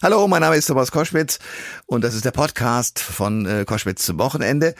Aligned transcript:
Hallo, 0.00 0.28
mein 0.28 0.42
Name 0.42 0.54
ist 0.54 0.66
Thomas 0.66 0.92
Koschwitz 0.92 1.40
und 1.86 2.04
das 2.04 2.14
ist 2.14 2.24
der 2.24 2.30
Podcast 2.30 3.00
von 3.00 3.46
äh, 3.46 3.64
Koschwitz 3.64 4.04
zum 4.04 4.20
Wochenende. 4.20 4.76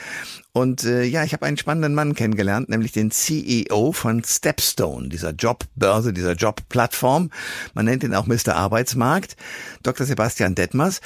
Und 0.53 0.85
äh, 0.85 1.03
ja, 1.03 1.25
ich 1.25 1.33
habe 1.33 1.45
einen 1.45 1.57
spannenden 1.57 1.93
Mann 1.93 2.15
kennengelernt, 2.15 2.69
nämlich 2.69 2.93
den 2.93 3.11
CEO 3.11 3.91
von 3.91 4.23
Stepstone, 4.23 5.09
dieser 5.09 5.33
Jobbörse, 5.33 6.13
dieser 6.13 6.35
Jobplattform. 6.35 7.31
Man 7.75 7.87
nennt 7.87 8.05
ihn 8.05 8.15
auch 8.15 8.27
Mr. 8.27 8.55
Arbeitsmarkt, 8.55 9.37
Dr. 9.83 10.07
Sebastian 10.07 10.55
Detmers, 10.55 11.01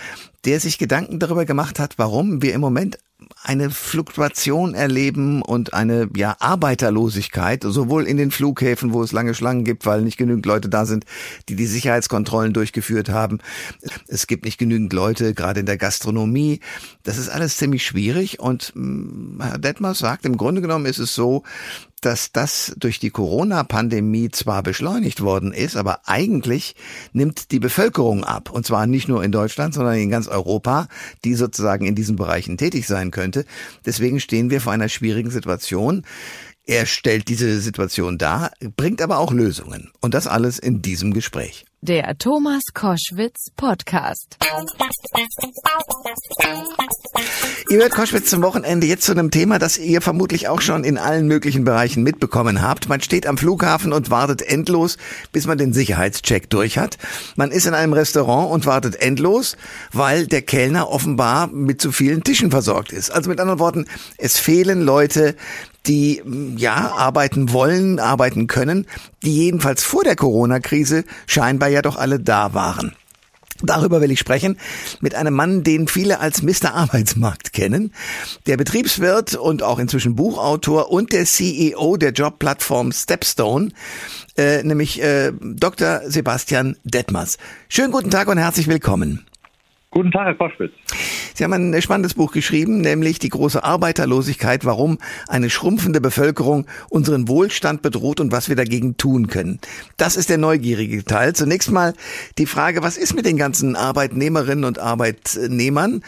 der 0.44 0.60
sich 0.60 0.76
Gedanken 0.76 1.18
darüber 1.18 1.46
gemacht 1.46 1.78
hat, 1.78 1.94
warum 1.96 2.42
wir 2.42 2.52
im 2.52 2.60
Moment 2.60 2.98
eine 3.42 3.70
Fluktuation 3.70 4.74
erleben 4.74 5.42
und 5.42 5.74
eine 5.74 6.08
ja 6.16 6.36
Arbeiterlosigkeit, 6.38 7.62
sowohl 7.64 8.06
in 8.06 8.16
den 8.16 8.30
Flughäfen, 8.30 8.92
wo 8.92 9.02
es 9.02 9.12
lange 9.12 9.34
Schlangen 9.34 9.64
gibt, 9.64 9.86
weil 9.86 10.02
nicht 10.02 10.16
genügend 10.16 10.46
Leute 10.46 10.68
da 10.68 10.86
sind, 10.86 11.04
die 11.48 11.56
die 11.56 11.66
Sicherheitskontrollen 11.66 12.52
durchgeführt 12.52 13.08
haben. 13.08 13.38
Es 14.08 14.26
gibt 14.26 14.44
nicht 14.44 14.58
genügend 14.58 14.92
Leute, 14.92 15.34
gerade 15.34 15.60
in 15.60 15.66
der 15.66 15.78
Gastronomie. 15.78 16.60
Das 17.02 17.18
ist 17.18 17.28
alles 17.28 17.56
ziemlich 17.56 17.84
schwierig 17.84 18.40
und 18.40 18.72
hm, 18.74 19.38
Herr 19.40 19.58
Detmers 19.58 19.98
sagt, 19.98 20.24
im 20.24 20.36
Grunde 20.36 20.60
genommen 20.60 20.86
ist 20.86 20.98
es 20.98 21.14
so, 21.14 21.42
dass 22.04 22.32
das 22.32 22.74
durch 22.76 22.98
die 22.98 23.10
Corona-Pandemie 23.10 24.30
zwar 24.30 24.62
beschleunigt 24.62 25.22
worden 25.22 25.52
ist, 25.52 25.76
aber 25.76 26.00
eigentlich 26.06 26.74
nimmt 27.12 27.50
die 27.50 27.60
Bevölkerung 27.60 28.24
ab. 28.24 28.50
Und 28.50 28.66
zwar 28.66 28.86
nicht 28.86 29.08
nur 29.08 29.24
in 29.24 29.32
Deutschland, 29.32 29.74
sondern 29.74 29.96
in 29.96 30.10
ganz 30.10 30.28
Europa, 30.28 30.88
die 31.24 31.34
sozusagen 31.34 31.86
in 31.86 31.94
diesen 31.94 32.16
Bereichen 32.16 32.58
tätig 32.58 32.86
sein 32.86 33.10
könnte. 33.10 33.44
Deswegen 33.86 34.20
stehen 34.20 34.50
wir 34.50 34.60
vor 34.60 34.72
einer 34.72 34.88
schwierigen 34.88 35.30
Situation. 35.30 36.04
Er 36.64 36.86
stellt 36.86 37.28
diese 37.28 37.60
Situation 37.60 38.18
dar, 38.18 38.52
bringt 38.76 39.02
aber 39.02 39.18
auch 39.18 39.32
Lösungen. 39.32 39.90
Und 40.00 40.14
das 40.14 40.26
alles 40.26 40.58
in 40.58 40.82
diesem 40.82 41.12
Gespräch. 41.12 41.64
Der 41.84 42.16
Thomas 42.16 42.62
Koschwitz 42.74 43.50
Podcast. 43.56 44.36
Ihr 47.68 47.78
hört 47.78 47.90
Koschwitz 47.90 48.30
zum 48.30 48.40
Wochenende 48.42 48.86
jetzt 48.86 49.02
zu 49.02 49.10
einem 49.10 49.32
Thema, 49.32 49.58
das 49.58 49.78
ihr 49.78 50.00
vermutlich 50.00 50.46
auch 50.46 50.60
schon 50.60 50.84
in 50.84 50.96
allen 50.96 51.26
möglichen 51.26 51.64
Bereichen 51.64 52.04
mitbekommen 52.04 52.62
habt. 52.62 52.88
Man 52.88 53.00
steht 53.00 53.26
am 53.26 53.36
Flughafen 53.36 53.92
und 53.92 54.10
wartet 54.10 54.42
endlos, 54.42 54.96
bis 55.32 55.48
man 55.48 55.58
den 55.58 55.72
Sicherheitscheck 55.72 56.48
durch 56.50 56.78
hat. 56.78 56.98
Man 57.34 57.50
ist 57.50 57.66
in 57.66 57.74
einem 57.74 57.94
Restaurant 57.94 58.52
und 58.52 58.64
wartet 58.64 59.02
endlos, 59.02 59.56
weil 59.92 60.28
der 60.28 60.42
Kellner 60.42 60.88
offenbar 60.88 61.48
mit 61.48 61.80
zu 61.80 61.90
vielen 61.90 62.22
Tischen 62.22 62.52
versorgt 62.52 62.92
ist. 62.92 63.10
Also 63.10 63.28
mit 63.28 63.40
anderen 63.40 63.58
Worten, 63.58 63.86
es 64.18 64.38
fehlen 64.38 64.82
Leute, 64.82 65.34
die 65.86 66.22
ja 66.56 66.92
arbeiten 66.92 67.52
wollen, 67.52 67.98
arbeiten 67.98 68.46
können, 68.46 68.86
die 69.22 69.36
jedenfalls 69.36 69.82
vor 69.82 70.04
der 70.04 70.16
Corona-Krise 70.16 71.04
scheinbar 71.26 71.68
ja 71.68 71.82
doch 71.82 71.96
alle 71.96 72.20
da 72.20 72.54
waren. 72.54 72.94
Darüber 73.62 74.00
will 74.00 74.10
ich 74.10 74.18
sprechen 74.18 74.58
mit 75.00 75.14
einem 75.14 75.34
Mann, 75.34 75.62
den 75.62 75.86
viele 75.86 76.18
als 76.18 76.42
Mr. 76.42 76.74
Arbeitsmarkt 76.74 77.52
kennen, 77.52 77.92
der 78.46 78.56
Betriebswirt 78.56 79.34
und 79.34 79.62
auch 79.62 79.78
inzwischen 79.78 80.16
Buchautor 80.16 80.90
und 80.90 81.12
der 81.12 81.26
CEO 81.26 81.96
der 81.96 82.10
Jobplattform 82.10 82.90
Stepstone, 82.90 83.68
äh, 84.36 84.62
nämlich 84.64 85.00
äh, 85.00 85.32
Dr. 85.40 86.02
Sebastian 86.06 86.76
Detmers. 86.82 87.38
Schönen 87.68 87.92
guten 87.92 88.10
Tag 88.10 88.28
und 88.28 88.38
herzlich 88.38 88.66
willkommen. 88.66 89.24
Guten 89.92 90.10
Tag, 90.10 90.24
Herr 90.24 90.34
Koschwitz. 90.34 90.72
Sie 91.34 91.44
haben 91.44 91.52
ein 91.52 91.82
spannendes 91.82 92.14
Buch 92.14 92.32
geschrieben, 92.32 92.80
nämlich 92.80 93.18
die 93.18 93.28
große 93.28 93.62
Arbeiterlosigkeit, 93.62 94.64
warum 94.64 94.98
eine 95.28 95.50
schrumpfende 95.50 96.00
Bevölkerung 96.00 96.66
unseren 96.88 97.28
Wohlstand 97.28 97.82
bedroht 97.82 98.20
und 98.20 98.32
was 98.32 98.48
wir 98.48 98.56
dagegen 98.56 98.96
tun 98.96 99.26
können. 99.26 99.58
Das 99.98 100.16
ist 100.16 100.30
der 100.30 100.38
neugierige 100.38 101.04
Teil. 101.04 101.34
Zunächst 101.34 101.70
mal 101.70 101.92
die 102.38 102.46
Frage, 102.46 102.82
was 102.82 102.96
ist 102.96 103.14
mit 103.14 103.26
den 103.26 103.36
ganzen 103.36 103.76
Arbeitnehmerinnen 103.76 104.64
und 104.64 104.78
Arbeitnehmern, 104.78 106.02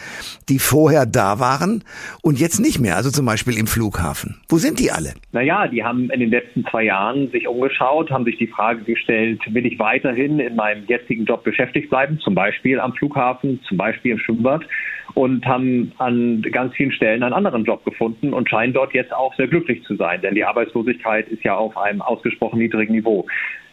die 0.49 0.57
vorher 0.57 1.05
da 1.05 1.39
waren 1.39 1.83
und 2.23 2.39
jetzt 2.39 2.59
nicht 2.59 2.79
mehr, 2.79 2.95
also 2.95 3.11
zum 3.11 3.25
Beispiel 3.25 3.57
im 3.57 3.67
Flughafen. 3.67 4.41
Wo 4.49 4.57
sind 4.57 4.79
die 4.79 4.91
alle? 4.91 5.13
Naja, 5.31 5.67
die 5.67 5.83
haben 5.83 6.09
in 6.09 6.21
den 6.21 6.29
letzten 6.29 6.65
zwei 6.71 6.83
Jahren 6.85 7.29
sich 7.31 7.47
umgeschaut, 7.47 8.09
haben 8.09 8.25
sich 8.25 8.37
die 8.37 8.47
Frage 8.47 8.83
gestellt, 8.83 9.41
will 9.49 9.65
ich 9.65 9.77
weiterhin 9.77 10.39
in 10.39 10.55
meinem 10.55 10.85
jetzigen 10.87 11.25
Job 11.25 11.43
beschäftigt 11.43 11.89
bleiben, 11.89 12.19
zum 12.23 12.33
Beispiel 12.33 12.79
am 12.79 12.93
Flughafen, 12.93 13.59
zum 13.67 13.74
Beispiel 13.77 14.13
im 14.13 14.19
Schwimmbad 14.19 14.65
und 15.13 15.45
haben 15.45 15.91
an 15.97 16.41
ganz 16.41 16.73
vielen 16.75 16.91
Stellen 16.91 17.23
einen 17.23 17.33
anderen 17.33 17.63
Job 17.63 17.83
gefunden 17.85 18.33
und 18.33 18.49
scheinen 18.49 18.73
dort 18.73 18.93
jetzt 18.93 19.13
auch 19.13 19.33
sehr 19.35 19.47
glücklich 19.47 19.83
zu 19.83 19.95
sein, 19.95 20.21
denn 20.21 20.35
die 20.35 20.43
Arbeitslosigkeit 20.43 21.27
ist 21.29 21.43
ja 21.43 21.55
auf 21.55 21.77
einem 21.77 22.01
ausgesprochen 22.01 22.59
niedrigen 22.59 22.93
Niveau. 22.93 23.25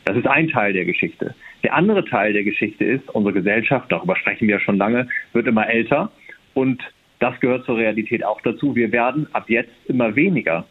Das 0.04 0.16
ist 0.16 0.26
ein 0.26 0.48
Teil 0.48 0.72
der 0.72 0.84
Geschichte. 0.84 1.34
Der 1.62 1.74
andere 1.74 2.04
Teil 2.04 2.32
der 2.32 2.44
Geschichte 2.44 2.84
ist, 2.84 3.08
unsere 3.10 3.34
Gesellschaft, 3.34 3.90
darüber 3.90 4.16
sprechen 4.16 4.48
wir 4.48 4.58
schon 4.58 4.78
lange, 4.78 5.08
wird 5.32 5.46
immer 5.46 5.68
älter 5.68 6.10
und 6.54 6.82
das 7.20 7.38
gehört 7.38 7.64
zur 7.66 7.78
Realität 7.78 8.24
auch 8.24 8.40
dazu. 8.40 8.74
Wir 8.74 8.90
werden 8.90 9.28
ab 9.32 9.44
jetzt 9.48 9.70
immer 9.86 10.16
weniger. 10.16 10.66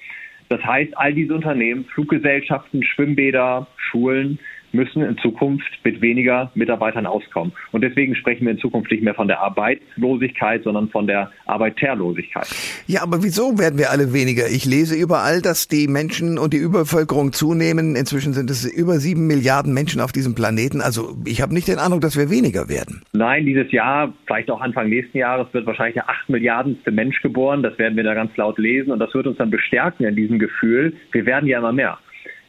Das 0.49 0.61
heißt, 0.65 0.97
all 0.97 1.13
diese 1.13 1.33
Unternehmen, 1.33 1.85
Fluggesellschaften, 1.85 2.83
Schwimmbäder, 2.83 3.67
Schulen, 3.77 4.37
müssen 4.73 5.01
in 5.01 5.17
Zukunft 5.17 5.69
mit 5.83 6.01
weniger 6.01 6.51
Mitarbeitern 6.55 7.05
auskommen. 7.05 7.53
Und 7.71 7.81
deswegen 7.81 8.15
sprechen 8.15 8.45
wir 8.45 8.51
in 8.51 8.59
Zukunft 8.59 8.91
nicht 8.91 9.03
mehr 9.03 9.13
von 9.13 9.27
der 9.27 9.41
Arbeitslosigkeit, 9.41 10.63
sondern 10.63 10.89
von 10.89 11.07
der 11.07 11.31
Arbeiterlosigkeit. 11.45 12.47
Ja, 12.87 13.03
aber 13.03 13.23
wieso 13.23 13.57
werden 13.57 13.77
wir 13.77 13.91
alle 13.91 14.13
weniger? 14.13 14.47
Ich 14.47 14.65
lese 14.65 14.95
überall, 14.95 15.41
dass 15.41 15.67
die 15.67 15.87
Menschen 15.87 16.37
und 16.37 16.53
die 16.53 16.57
Überbevölkerung 16.57 17.33
zunehmen. 17.33 17.95
Inzwischen 17.95 18.33
sind 18.33 18.49
es 18.49 18.65
über 18.65 18.99
sieben 18.99 19.27
Milliarden 19.27 19.73
Menschen 19.73 20.01
auf 20.01 20.11
diesem 20.11 20.35
Planeten. 20.35 20.81
Also 20.81 21.15
ich 21.25 21.41
habe 21.41 21.53
nicht 21.53 21.67
den 21.67 21.79
Eindruck, 21.79 22.01
dass 22.01 22.17
wir 22.17 22.29
weniger 22.29 22.69
werden. 22.69 23.01
Nein, 23.13 23.45
dieses 23.45 23.71
Jahr, 23.71 24.13
vielleicht 24.25 24.49
auch 24.49 24.61
Anfang 24.61 24.89
nächsten 24.89 25.17
Jahres, 25.17 25.47
wird 25.53 25.65
wahrscheinlich 25.65 25.95
der 25.95 26.09
acht 26.09 26.29
Milliardenste 26.29 26.91
Mensch 26.91 27.21
geboren. 27.21 27.63
Das 27.63 27.77
werden 27.77 27.95
wir 27.97 28.03
da 28.03 28.13
ganz 28.13 28.35
laut 28.37 28.57
lesen 28.57 28.91
und 28.91 28.99
das 28.99 29.13
wird 29.13 29.27
uns 29.27 29.37
dann 29.37 29.49
bestärken 29.49 30.05
in 30.05 30.15
diesem 30.15 30.39
Gefühl. 30.39 30.93
Wir 31.11 31.25
werden 31.25 31.47
ja 31.47 31.59
immer 31.59 31.73
mehr. 31.73 31.97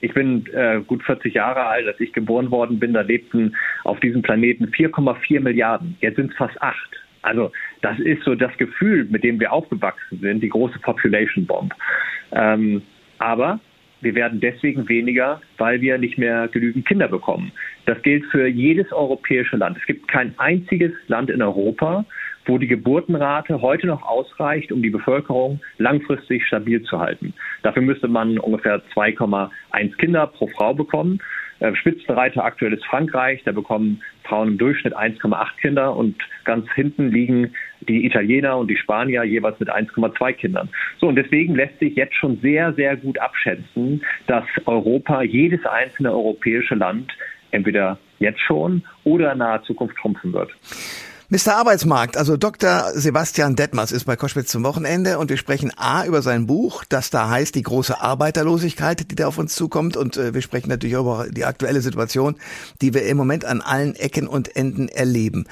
Ich 0.03 0.13
bin 0.15 0.45
äh, 0.53 0.81
gut 0.81 1.03
40 1.05 1.33
Jahre 1.33 1.65
alt, 1.65 1.87
als 1.87 2.01
ich 2.01 2.13
geboren 2.13 2.51
worden 2.51 2.81
bin. 2.81 2.93
Da 2.93 3.03
lebten 3.03 3.55
auf 3.85 4.01
diesem 4.01 4.21
Planeten 4.21 4.67
4,4 4.67 5.39
Milliarden. 5.41 5.97
Jetzt 6.01 6.17
sind 6.17 6.33
es 6.33 6.37
fast 6.37 6.61
acht. 6.61 6.91
Also 7.23 7.53
das 7.83 8.01
ist 8.01 8.25
so 8.25 8.35
das 8.35 8.51
Gefühl, 8.59 9.07
mit 9.09 9.23
dem 9.23 9.39
wir 9.39 9.53
aufgewachsen 9.53 10.19
sind, 10.21 10.43
die 10.43 10.49
große 10.49 10.81
Population 10.81 11.47
Bomb. 11.47 11.73
Ähm, 12.33 12.83
aber 13.19 13.61
wir 14.01 14.17
werden 14.17 14.41
deswegen 14.41 14.89
weniger, 14.89 15.41
weil 15.59 15.81
wir 15.81 15.97
nicht 15.99 16.19
mehr 16.19 16.49
genügend 16.49 16.85
Kinder 16.85 17.07
bekommen. 17.07 17.53
Das 17.87 18.03
gilt 18.03 18.25
für 18.27 18.49
jedes 18.49 18.91
europäische 18.91 19.57
Land. 19.57 19.79
Es 19.79 19.87
gibt 19.87 20.09
kein 20.09 20.37
einziges 20.39 20.93
Land 21.07 21.31
in 21.31 21.41
Europa, 21.41 22.05
wo 22.47 22.59
die 22.59 22.67
Geburtenrate 22.67 23.61
heute 23.61 23.87
noch 23.87 24.03
ausreicht, 24.03 24.73
um 24.73 24.83
die 24.83 24.91
Bevölkerung 24.91 25.61
langfristig 25.79 26.47
stabil 26.47 26.83
zu 26.83 26.99
halten. 26.99 27.35
Dafür 27.63 27.83
müsste 27.83 28.09
man 28.09 28.39
ungefähr 28.39 28.83
2,1 28.95 29.97
Kinder 29.97 30.27
pro 30.27 30.49
Frau 30.49 30.75
bekommen. 30.75 31.21
Äh, 31.61 31.75
Spitzenreiter 31.77 32.45
aktuell 32.45 32.73
ist 32.73 32.85
Frankreich, 32.85 33.43
da 33.45 33.53
bekommen 33.53 34.03
Frauen 34.25 34.49
im 34.49 34.59
Durchschnitt 34.59 34.97
1,8 34.97 35.47
Kinder 35.61 35.95
und 35.95 36.17
ganz 36.45 36.67
hinten 36.73 37.11
liegen 37.11 37.55
die 37.89 38.05
Italiener 38.05 38.57
und 38.57 38.69
die 38.69 38.77
Spanier 38.77 39.23
jeweils 39.25 39.59
mit 39.61 39.73
1,2 39.73 40.33
Kindern. 40.33 40.69
So, 40.99 41.09
und 41.09 41.17
deswegen 41.17 41.55
lässt 41.55 41.79
sich 41.79 41.95
jetzt 41.95 42.15
schon 42.15 42.39
sehr, 42.41 42.73
sehr 42.73 42.97
gut 42.97 43.19
abschätzen, 43.19 44.03
dass 44.27 44.45
Europa, 44.67 45.23
jedes 45.23 45.65
einzelne 45.65 46.13
europäische 46.13 46.75
Land 46.75 47.13
entweder 47.53 47.99
jetzt 48.19 48.41
schon 48.41 48.83
oder 49.05 49.33
in 49.33 49.39
naher 49.39 49.63
Zukunft 49.63 49.97
schrumpfen 49.99 50.33
wird. 50.33 50.51
Mr. 51.33 51.57
Arbeitsmarkt, 51.57 52.19
also 52.19 52.37
Dr. 52.37 52.93
Sebastian 52.95 53.57
Detmers 53.57 53.91
ist 53.91 54.05
bei 54.05 54.17
Koschwitz 54.17 54.51
zum 54.51 54.65
Wochenende 54.65 55.19
und 55.19 55.31
wir 55.31 55.39
sprechen 55.39 55.73
A 55.79 56.05
über 56.05 56.21
sein 56.21 56.47
Buch, 56.47 56.85
das 56.87 57.09
da 57.09 57.31
heißt 57.31 57.55
die 57.55 57.63
große 57.63 57.99
Arbeiterlosigkeit, 57.99 59.11
die 59.11 59.15
da 59.15 59.29
auf 59.29 59.39
uns 59.39 59.55
zukommt 59.55 59.97
und 59.97 60.19
äh, 60.19 60.35
wir 60.35 60.43
sprechen 60.43 60.69
natürlich 60.69 60.95
über 60.95 61.29
die 61.31 61.47
aktuelle 61.47 61.81
Situation, 61.81 62.37
die 62.83 62.93
wir 62.93 63.07
im 63.07 63.17
Moment 63.17 63.47
an 63.47 63.63
allen 63.63 63.95
Ecken 63.95 64.29
und 64.29 64.55
Enden 64.57 64.89
erleben. 64.89 65.47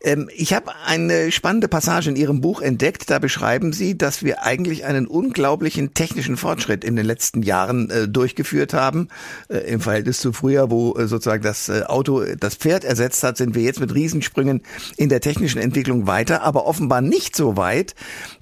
Ähm, 0.00 0.30
ich 0.34 0.54
habe 0.54 0.72
eine 0.86 1.30
spannende 1.30 1.68
Passage 1.68 2.08
in 2.08 2.16
Ihrem 2.16 2.40
Buch 2.40 2.62
entdeckt, 2.62 3.10
da 3.10 3.18
beschreiben 3.18 3.74
Sie, 3.74 3.98
dass 3.98 4.22
wir 4.22 4.44
eigentlich 4.44 4.86
einen 4.86 5.06
unglaublichen 5.06 5.92
technischen 5.92 6.38
Fortschritt 6.38 6.84
in 6.84 6.96
den 6.96 7.04
letzten 7.04 7.42
Jahren 7.42 7.90
äh, 7.90 8.08
durchgeführt 8.08 8.72
haben. 8.72 9.08
Äh, 9.50 9.58
Im 9.58 9.82
Verhältnis 9.82 10.20
zu 10.20 10.32
früher, 10.32 10.70
wo 10.70 10.96
äh, 10.96 11.06
sozusagen 11.06 11.42
das 11.42 11.68
äh, 11.68 11.82
Auto 11.82 12.24
das 12.24 12.54
Pferd 12.54 12.84
ersetzt 12.84 13.22
hat, 13.22 13.36
sind 13.36 13.54
wir 13.54 13.62
jetzt 13.62 13.80
mit 13.80 13.94
Riesensprüngen 13.94 14.62
in 14.96 15.10
der 15.10 15.17
der 15.18 15.32
technischen 15.32 15.60
Entwicklung 15.60 16.06
weiter, 16.06 16.42
aber 16.42 16.66
offenbar 16.66 17.00
nicht 17.00 17.34
so 17.34 17.56
weit, 17.56 17.94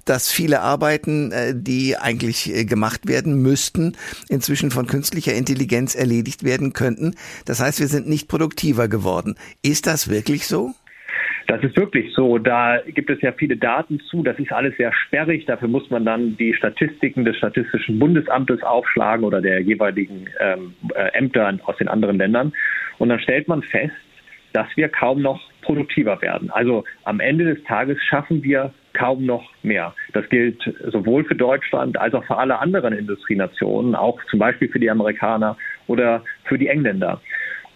dass 0.05 0.31
viele 0.31 0.61
Arbeiten, 0.61 1.31
äh, 1.31 1.53
die 1.55 1.95
eigentlich 1.97 2.53
äh, 2.53 2.65
gemacht 2.65 3.07
werden 3.07 3.41
müssten, 3.41 3.93
inzwischen 4.29 4.69
von 4.69 4.85
künstlicher 4.85 5.33
Intelligenz 5.33 5.95
erledigt 5.95 6.43
werden 6.43 6.73
könnten. 6.73 7.15
Das 7.45 7.61
heißt, 7.61 7.79
wir 7.79 7.87
sind 7.87 8.07
nicht 8.07 8.27
produktiver 8.27 8.87
geworden. 8.87 9.35
Ist 9.63 9.87
das 9.87 10.09
wirklich 10.09 10.45
so? 10.45 10.73
Das 11.47 11.63
ist 11.63 11.75
wirklich 11.77 12.13
so. 12.13 12.37
Da 12.37 12.79
gibt 12.85 13.09
es 13.09 13.21
ja 13.21 13.31
viele 13.31 13.57
Daten 13.57 13.99
zu. 14.11 14.21
Das 14.21 14.37
ist 14.37 14.51
alles 14.51 14.75
sehr 14.77 14.93
sperrig. 14.93 15.45
Dafür 15.45 15.69
muss 15.69 15.89
man 15.89 16.05
dann 16.05 16.37
die 16.37 16.53
Statistiken 16.53 17.25
des 17.25 17.37
Statistischen 17.37 17.97
Bundesamtes 17.97 18.61
aufschlagen 18.61 19.25
oder 19.25 19.41
der 19.41 19.61
jeweiligen 19.61 20.27
ähm, 20.39 20.75
äh, 20.93 21.17
Ämter 21.17 21.57
aus 21.63 21.77
den 21.77 21.87
anderen 21.87 22.17
Ländern. 22.17 22.53
Und 22.99 23.09
dann 23.09 23.19
stellt 23.19 23.47
man 23.47 23.63
fest, 23.63 23.95
dass 24.53 24.67
wir 24.75 24.89
kaum 24.89 25.21
noch 25.21 25.39
produktiver 25.67 26.21
werden. 26.21 26.49
Also 26.49 26.85
am 27.03 27.19
Ende 27.19 27.43
des 27.53 27.63
Tages 27.65 28.01
schaffen 28.01 28.41
wir 28.41 28.71
kaum 28.93 29.25
noch 29.25 29.43
mehr. 29.63 29.93
Das 30.13 30.27
gilt 30.29 30.61
sowohl 30.87 31.25
für 31.25 31.35
Deutschland 31.35 31.99
als 31.99 32.13
auch 32.13 32.23
für 32.23 32.37
alle 32.37 32.57
anderen 32.59 32.93
Industrienationen, 32.93 33.93
auch 33.93 34.17
zum 34.29 34.39
Beispiel 34.39 34.69
für 34.69 34.79
die 34.79 34.89
Amerikaner 34.89 35.57
oder 35.87 36.23
für 36.45 36.57
die 36.57 36.69
Engländer. 36.69 37.21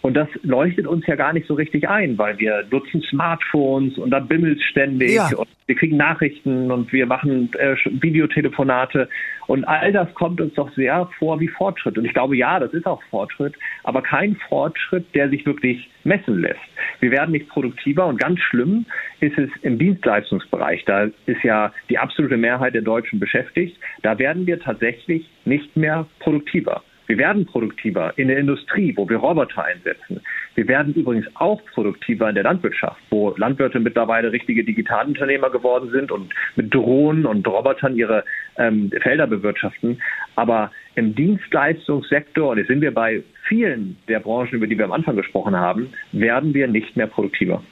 Und 0.02 0.14
das 0.14 0.28
leuchtet 0.42 0.86
uns 0.86 1.06
ja 1.06 1.14
gar 1.14 1.32
nicht 1.32 1.46
so 1.46 1.54
richtig 1.54 1.88
ein, 1.88 2.18
weil 2.18 2.36
wir 2.38 2.64
nutzen 2.70 3.02
Smartphones 3.02 3.96
und 3.98 4.10
da 4.10 4.18
bimmelt 4.18 4.60
ständig 4.62 5.14
ja. 5.14 5.30
und 5.36 5.48
wir 5.66 5.76
kriegen 5.76 5.96
Nachrichten 5.96 6.72
und 6.72 6.92
wir 6.92 7.06
machen 7.06 7.50
äh, 7.58 7.76
Videotelefonate 7.84 9.08
und 9.46 9.64
all 9.64 9.92
das 9.92 10.12
kommt 10.14 10.40
uns 10.40 10.54
doch 10.54 10.72
sehr 10.74 11.08
vor 11.18 11.38
wie 11.38 11.46
Fortschritt. 11.46 11.96
Und 11.98 12.04
ich 12.04 12.14
glaube, 12.14 12.36
ja, 12.36 12.58
das 12.58 12.72
ist 12.72 12.86
auch 12.86 13.00
Fortschritt, 13.10 13.54
aber 13.84 14.02
kein 14.02 14.36
Fortschritt, 14.48 15.06
der 15.14 15.28
sich 15.28 15.46
wirklich 15.46 15.88
messen 16.02 16.40
lässt. 16.40 16.58
Wir 16.98 17.12
werden 17.12 17.30
nicht 17.30 17.48
produktiver 17.48 18.06
und 18.06 18.18
ganz 18.20 18.40
schlimm 18.40 18.86
ist 19.20 19.38
es 19.38 19.50
im 19.62 19.78
Dienstleistungsbereich. 19.78 20.84
Da 20.84 21.10
ist 21.26 21.44
ja 21.44 21.72
die 21.88 21.98
absolute 21.98 22.36
Mehrheit 22.36 22.74
der 22.74 22.82
Deutschen 22.82 23.20
beschäftigt. 23.20 23.78
Da 24.02 24.18
werden 24.18 24.46
wir 24.46 24.58
tatsächlich 24.58 25.30
nicht 25.44 25.76
mehr 25.76 26.06
produktiver. 26.18 26.82
Wir 27.06 27.18
werden 27.18 27.46
produktiver 27.46 28.12
in 28.16 28.28
der 28.28 28.38
Industrie, 28.38 28.94
wo 28.96 29.08
wir 29.08 29.16
Roboter 29.16 29.64
einsetzen. 29.64 30.20
Wir 30.54 30.68
werden 30.68 30.94
übrigens 30.94 31.26
auch 31.34 31.60
produktiver 31.72 32.28
in 32.28 32.34
der 32.34 32.44
Landwirtschaft, 32.44 33.00
wo 33.10 33.34
Landwirte 33.36 33.80
mittlerweile 33.80 34.32
richtige 34.32 34.64
Digitalunternehmer 34.64 35.50
geworden 35.50 35.90
sind 35.90 36.12
und 36.12 36.32
mit 36.56 36.72
Drohnen 36.72 37.26
und 37.26 37.46
Robotern 37.46 37.96
ihre 37.96 38.24
ähm, 38.56 38.90
Felder 39.02 39.26
bewirtschaften. 39.26 40.00
Aber 40.36 40.70
im 40.94 41.14
Dienstleistungssektor, 41.14 42.50
und 42.50 42.58
jetzt 42.58 42.68
sind 42.68 42.80
wir 42.80 42.92
bei 42.92 43.22
vielen 43.48 43.96
der 44.08 44.20
Branchen, 44.20 44.54
über 44.54 44.66
die 44.66 44.76
wir 44.78 44.84
am 44.84 44.92
Anfang 44.92 45.16
gesprochen 45.16 45.56
haben, 45.56 45.92
werden 46.12 46.54
wir 46.54 46.68
nicht 46.68 46.96
mehr 46.96 47.06
produktiver. 47.06 47.62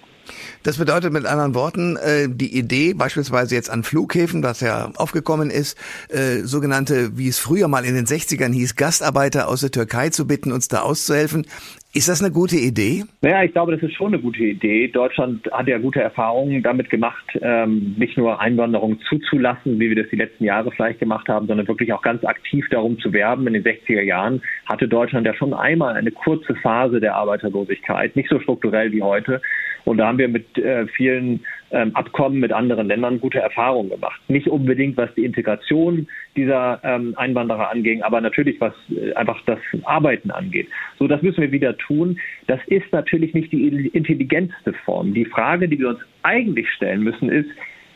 Das 0.63 0.79
bedeutet 0.79 1.13
mit 1.13 1.27
anderen 1.27 1.55
Worten, 1.55 1.97
äh, 1.97 2.29
die 2.29 2.57
Idee 2.57 2.95
beispielsweise 2.95 3.55
jetzt 3.55 3.71
an 3.71 3.83
Flughäfen, 3.83 4.43
was 4.43 4.61
ja 4.61 4.91
aufgekommen 4.97 5.51
ist, 5.51 5.79
äh, 6.09 6.45
sogenannte, 6.45 7.17
wie 7.17 7.29
es 7.29 7.39
früher 7.39 7.69
mal 7.69 7.85
in 7.85 7.95
den 7.95 8.07
60ern 8.07 8.53
hieß, 8.53 8.77
Gastarbeiter 8.77 9.49
aus 9.49 9.61
der 9.61 9.71
Türkei 9.71 10.11
zu 10.11 10.27
bitten, 10.27 10.53
uns 10.53 10.69
da 10.69 10.83
auszuhelfen. 10.83 11.47
Ist 11.93 12.09
das 12.09 12.23
eine 12.23 12.33
gute 12.33 12.55
Idee? 12.55 13.03
Naja, 13.21 13.43
ich 13.43 13.53
glaube, 13.53 13.73
das 13.73 13.83
ist 13.83 13.97
schon 13.97 14.15
eine 14.15 14.23
gute 14.23 14.45
Idee. 14.45 14.87
Deutschland 14.87 15.51
hat 15.51 15.67
ja 15.67 15.79
gute 15.79 16.01
Erfahrungen 16.01 16.63
damit 16.63 16.89
gemacht, 16.89 17.25
ähm, 17.43 17.97
nicht 17.99 18.17
nur 18.17 18.41
Einwanderung 18.41 19.01
zuzulassen, 19.09 19.81
wie 19.81 19.89
wir 19.89 19.97
das 20.01 20.09
die 20.09 20.17
letzten 20.17 20.45
Jahre 20.45 20.71
vielleicht 20.71 21.01
gemacht 21.01 21.29
haben, 21.29 21.49
sondern 21.49 21.67
wirklich 21.67 21.93
auch 21.93 22.03
ganz 22.03 22.25
aktiv 22.25 22.65
darum 22.71 22.97
zu 23.01 23.13
werben. 23.13 23.45
In 23.49 23.55
den 23.55 23.65
60er 23.65 24.03
Jahren 24.03 24.41
hatte 24.67 24.87
Deutschland 24.87 25.27
ja 25.27 25.35
schon 25.35 25.53
einmal 25.53 25.95
eine 25.95 26.13
kurze 26.13 26.55
Phase 26.63 27.01
der 27.01 27.17
Arbeiterlosigkeit, 27.17 28.15
nicht 28.15 28.29
so 28.29 28.39
strukturell 28.39 28.93
wie 28.93 29.03
heute. 29.03 29.43
Und 29.85 29.99
da 29.99 30.07
haben 30.09 30.19
wir 30.19 30.29
mit 30.29 30.59
äh, 30.59 30.87
vielen 30.89 31.41
ähm, 31.71 31.95
Abkommen 31.95 32.41
mit 32.41 32.53
anderen 32.53 32.89
Ländern 32.89 33.21
gute 33.21 33.39
Erfahrungen 33.39 33.91
gemacht. 33.91 34.21
Nicht 34.29 34.49
unbedingt, 34.49 34.97
was 34.97 35.13
die 35.15 35.25
Integration 35.25 36.09
dieser 36.37 36.81
ähm, 36.83 37.15
Einwanderer 37.17 37.71
anging, 37.71 38.03
aber 38.03 38.21
natürlich, 38.21 38.61
was 38.61 38.75
äh, 38.91 39.13
einfach 39.15 39.41
das 39.47 39.59
Arbeiten 39.85 40.31
angeht. 40.31 40.69
So, 40.99 41.07
das 41.07 41.23
müssen 41.23 41.41
wir 41.43 41.53
wieder 41.53 41.77
tun. 41.77 42.19
Das 42.47 42.61
ist 42.67 42.93
natürlich 42.93 43.35
nicht 43.35 43.53
die 43.53 43.89
intelligenteste 43.89 44.73
Form. 44.85 45.15
Die 45.15 45.25
Frage, 45.25 45.69
die 45.69 45.79
wir 45.79 45.91
uns 45.91 46.01
eigentlich 46.23 46.69
stellen 46.71 47.03
müssen, 47.03 47.29
ist, 47.29 47.49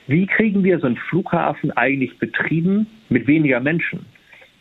wie 0.06 0.26
kriegen 0.26 0.62
wir 0.64 0.78
so 0.78 0.86
einen 0.86 0.96
Flughafen 0.96 1.70
eigentlich 1.72 2.18
betrieben 2.18 2.86
mit 3.08 3.26
weniger 3.26 3.60
Menschen? 3.60 4.04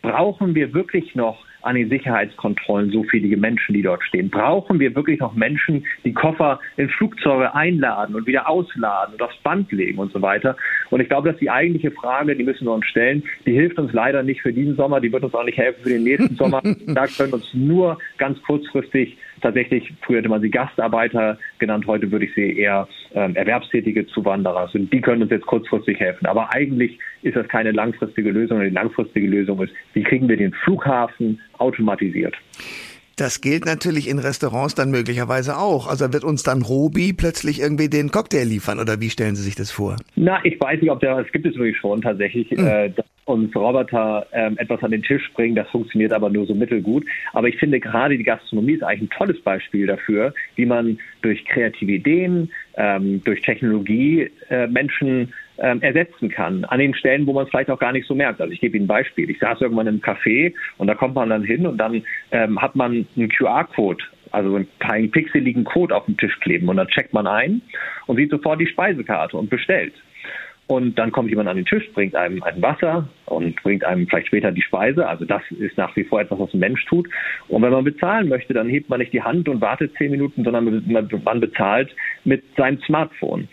Brauchen 0.02 0.54
wir 0.54 0.72
wirklich 0.72 1.14
noch 1.14 1.44
an 1.64 1.76
den 1.76 1.88
Sicherheitskontrollen 1.88 2.90
so 2.90 3.04
viele 3.04 3.36
Menschen, 3.36 3.74
die 3.74 3.82
dort 3.82 4.02
stehen? 4.04 4.30
Brauchen 4.30 4.78
wir 4.80 4.94
wirklich 4.94 5.20
noch 5.20 5.34
Menschen, 5.34 5.84
die 6.04 6.12
Koffer 6.12 6.60
in 6.76 6.88
Flugzeuge 6.88 7.54
einladen 7.54 8.14
und 8.14 8.26
wieder 8.26 8.48
ausladen 8.48 9.14
und 9.14 9.22
aufs 9.22 9.36
Band 9.38 9.70
legen 9.72 9.98
und 9.98 10.12
so 10.12 10.22
weiter? 10.22 10.56
Und 10.90 11.00
ich 11.00 11.08
glaube, 11.08 11.28
das 11.28 11.36
ist 11.36 11.40
die 11.40 11.50
eigentliche 11.50 11.90
Frage, 11.90 12.36
die 12.36 12.44
müssen 12.44 12.66
wir 12.66 12.72
uns 12.72 12.86
stellen. 12.86 13.22
Die 13.46 13.52
hilft 13.52 13.78
uns 13.78 13.92
leider 13.92 14.22
nicht 14.22 14.42
für 14.42 14.52
diesen 14.52 14.76
Sommer, 14.76 15.00
die 15.00 15.12
wird 15.12 15.24
uns 15.24 15.34
auch 15.34 15.44
nicht 15.44 15.58
helfen 15.58 15.82
für 15.82 15.90
den 15.90 16.04
nächsten 16.04 16.34
Sommer. 16.36 16.62
Da 16.86 17.06
können 17.06 17.32
uns 17.32 17.52
nur 17.52 17.98
ganz 18.18 18.40
kurzfristig 18.42 19.16
tatsächlich, 19.44 19.92
früher 20.02 20.18
hätte 20.18 20.28
man 20.28 20.40
sie 20.40 20.50
Gastarbeiter 20.50 21.38
genannt, 21.58 21.86
heute 21.86 22.10
würde 22.10 22.24
ich 22.24 22.34
sie 22.34 22.58
eher 22.58 22.88
ähm, 23.14 23.36
erwerbstätige 23.36 24.06
Zuwanderer. 24.06 24.60
Also 24.60 24.78
die 24.78 25.00
können 25.00 25.22
uns 25.22 25.30
jetzt 25.30 25.46
kurzfristig 25.46 26.00
helfen. 26.00 26.26
Aber 26.26 26.52
eigentlich 26.52 26.98
ist 27.22 27.36
das 27.36 27.46
keine 27.48 27.70
langfristige 27.70 28.30
Lösung. 28.30 28.60
Die 28.60 28.70
langfristige 28.70 29.26
Lösung 29.26 29.62
ist, 29.62 29.72
wie 29.92 30.02
kriegen 30.02 30.28
wir 30.28 30.36
den 30.36 30.52
Flughafen 30.52 31.40
automatisiert? 31.58 32.34
Das 33.16 33.40
gilt 33.40 33.64
natürlich 33.64 34.08
in 34.08 34.18
Restaurants 34.18 34.74
dann 34.74 34.90
möglicherweise 34.90 35.56
auch. 35.56 35.86
Also 35.86 36.12
wird 36.12 36.24
uns 36.24 36.42
dann 36.42 36.62
Robi 36.62 37.12
plötzlich 37.12 37.60
irgendwie 37.60 37.88
den 37.88 38.10
Cocktail 38.10 38.44
liefern 38.44 38.80
oder 38.80 39.00
wie 39.00 39.10
stellen 39.10 39.36
Sie 39.36 39.42
sich 39.42 39.54
das 39.54 39.70
vor? 39.70 39.96
Na, 40.16 40.44
ich 40.44 40.60
weiß 40.60 40.80
nicht, 40.80 40.90
ob 40.90 40.98
der, 40.98 41.22
das 41.22 41.30
gibt 41.30 41.46
es 41.46 41.54
wirklich 41.54 41.76
schon 41.76 42.00
tatsächlich, 42.02 42.50
mhm. 42.50 42.66
äh, 42.66 42.90
dass 42.90 43.06
uns 43.24 43.54
Roboter 43.54 44.26
ähm, 44.32 44.58
etwas 44.58 44.82
an 44.82 44.90
den 44.90 45.02
Tisch 45.02 45.30
bringen. 45.34 45.54
Das 45.54 45.68
funktioniert 45.70 46.12
aber 46.12 46.30
nur 46.30 46.46
so 46.46 46.54
mittelgut. 46.54 47.04
Aber 47.32 47.48
ich 47.48 47.56
finde 47.56 47.80
gerade 47.80 48.16
die 48.18 48.24
Gastronomie 48.24 48.74
ist 48.74 48.82
eigentlich 48.82 49.10
ein 49.10 49.16
tolles 49.16 49.40
Beispiel 49.40 49.86
dafür, 49.86 50.34
wie 50.56 50.66
man 50.66 50.98
durch 51.22 51.44
kreative 51.44 51.92
Ideen, 51.92 52.50
ähm, 52.76 53.22
durch 53.24 53.40
Technologie 53.42 54.30
äh, 54.50 54.66
Menschen 54.66 55.32
ähm, 55.58 55.80
ersetzen 55.82 56.28
kann. 56.28 56.64
An 56.64 56.80
den 56.80 56.94
Stellen, 56.94 57.26
wo 57.26 57.32
man 57.32 57.44
es 57.44 57.50
vielleicht 57.50 57.70
auch 57.70 57.78
gar 57.78 57.92
nicht 57.92 58.06
so 58.06 58.14
merkt. 58.14 58.40
Also 58.40 58.52
ich 58.52 58.60
gebe 58.60 58.76
Ihnen 58.76 58.84
ein 58.84 58.88
Beispiel. 58.88 59.30
Ich 59.30 59.38
saß 59.38 59.60
irgendwann 59.60 59.86
im 59.86 60.00
Café 60.00 60.52
und 60.78 60.88
da 60.88 60.94
kommt 60.94 61.14
man 61.14 61.30
dann 61.30 61.44
hin 61.44 61.66
und 61.66 61.78
dann 61.78 62.02
ähm, 62.32 62.60
hat 62.60 62.76
man 62.76 63.06
einen 63.16 63.28
QR-Code 63.28 64.04
also 64.30 64.56
einen 64.56 64.68
kleinen 64.80 65.12
pixeligen 65.12 65.62
Code 65.62 65.94
auf 65.94 66.06
dem 66.06 66.16
Tisch 66.16 66.38
kleben 66.40 66.68
und 66.68 66.76
dann 66.76 66.88
checkt 66.88 67.12
man 67.12 67.28
ein 67.28 67.62
und 68.06 68.16
sieht 68.16 68.30
sofort 68.30 68.60
die 68.60 68.66
Speisekarte 68.66 69.36
und 69.36 69.48
bestellt. 69.48 69.94
Und 70.66 70.98
dann 70.98 71.12
kommt 71.12 71.28
jemand 71.28 71.48
an 71.48 71.56
den 71.56 71.66
Tisch, 71.66 71.90
bringt 71.92 72.14
einem 72.14 72.42
ein 72.42 72.62
Wasser 72.62 73.06
und 73.26 73.62
bringt 73.62 73.84
einem 73.84 74.06
vielleicht 74.06 74.28
später 74.28 74.50
die 74.50 74.62
Speise. 74.62 75.06
Also 75.06 75.26
das 75.26 75.42
ist 75.50 75.76
nach 75.76 75.94
wie 75.94 76.04
vor 76.04 76.20
etwas, 76.20 76.38
was 76.38 76.54
ein 76.54 76.60
Mensch 76.60 76.84
tut. 76.86 77.06
Und 77.48 77.62
wenn 77.62 77.72
man 77.72 77.84
bezahlen 77.84 78.28
möchte, 78.28 78.54
dann 78.54 78.68
hebt 78.68 78.88
man 78.88 79.00
nicht 79.00 79.12
die 79.12 79.22
Hand 79.22 79.48
und 79.48 79.60
wartet 79.60 79.92
zehn 79.98 80.10
Minuten, 80.10 80.42
sondern 80.42 80.82
man 81.24 81.40
bezahlt 81.40 81.94
mit 82.24 82.42
seinem 82.56 82.80
Smartphone. 82.80 83.48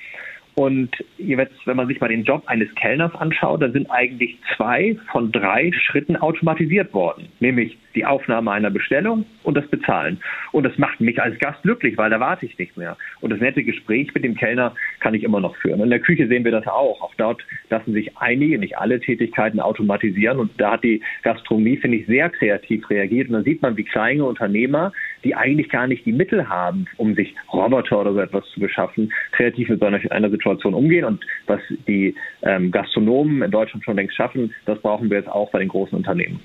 Und 0.55 0.91
jetzt, 1.17 1.55
wenn 1.65 1.77
man 1.77 1.87
sich 1.87 2.01
mal 2.01 2.09
den 2.09 2.23
Job 2.23 2.43
eines 2.47 2.73
Kellners 2.75 3.15
anschaut, 3.15 3.61
dann 3.61 3.71
sind 3.71 3.89
eigentlich 3.89 4.37
zwei 4.55 4.97
von 5.11 5.31
drei 5.31 5.71
Schritten 5.73 6.17
automatisiert 6.17 6.93
worden, 6.93 7.27
nämlich 7.39 7.77
die 7.95 8.05
Aufnahme 8.05 8.51
einer 8.51 8.69
Bestellung 8.69 9.25
und 9.43 9.55
das 9.55 9.67
Bezahlen. 9.67 10.19
Und 10.51 10.63
das 10.63 10.77
macht 10.77 10.99
mich 10.99 11.21
als 11.21 11.37
Gast 11.39 11.61
glücklich, 11.63 11.97
weil 11.97 12.09
da 12.09 12.19
warte 12.19 12.45
ich 12.45 12.57
nicht 12.57 12.77
mehr. 12.77 12.97
Und 13.21 13.31
das 13.31 13.39
nette 13.39 13.63
Gespräch 13.63 14.13
mit 14.13 14.23
dem 14.23 14.35
Kellner 14.35 14.75
kann 14.99 15.13
ich 15.13 15.23
immer 15.23 15.39
noch 15.39 15.55
führen. 15.57 15.81
In 15.81 15.89
der 15.89 15.99
Küche 15.99 16.27
sehen 16.27 16.43
wir 16.43 16.51
das 16.51 16.67
auch. 16.67 17.01
Auch 17.01 17.15
dort 17.15 17.45
lassen 17.69 17.93
sich 17.93 18.17
einige, 18.17 18.59
nicht 18.59 18.77
alle 18.77 18.99
Tätigkeiten 18.99 19.59
automatisieren. 19.59 20.39
Und 20.39 20.51
da 20.57 20.73
hat 20.73 20.83
die 20.83 21.01
Gastronomie, 21.23 21.77
finde 21.77 21.97
ich, 21.97 22.07
sehr 22.07 22.29
kreativ 22.29 22.89
reagiert. 22.89 23.27
Und 23.29 23.33
dann 23.33 23.43
sieht 23.43 23.61
man, 23.61 23.77
wie 23.77 23.83
kleine 23.83 24.25
Unternehmer, 24.25 24.91
die 25.23 25.35
eigentlich 25.35 25.69
gar 25.69 25.87
nicht 25.87 26.05
die 26.05 26.11
Mittel 26.11 26.47
haben, 26.49 26.85
um 26.97 27.15
sich 27.15 27.35
Roboter 27.51 28.01
oder 28.01 28.13
so 28.13 28.19
etwas 28.19 28.45
zu 28.53 28.59
beschaffen, 28.59 29.11
kreativ 29.31 29.69
mit 29.69 29.79
so 29.79 29.85
einer, 29.85 29.99
einer 30.11 30.29
Situation 30.29 30.73
umgehen. 30.73 31.05
Und 31.05 31.23
was 31.47 31.59
die 31.87 32.15
ähm, 32.43 32.71
Gastronomen 32.71 33.41
in 33.41 33.51
Deutschland 33.51 33.83
schon 33.83 33.95
längst 33.95 34.15
schaffen, 34.15 34.53
das 34.65 34.79
brauchen 34.79 35.09
wir 35.09 35.17
jetzt 35.17 35.29
auch 35.29 35.51
bei 35.51 35.59
den 35.59 35.67
großen 35.67 35.97
Unternehmen. 35.97 36.39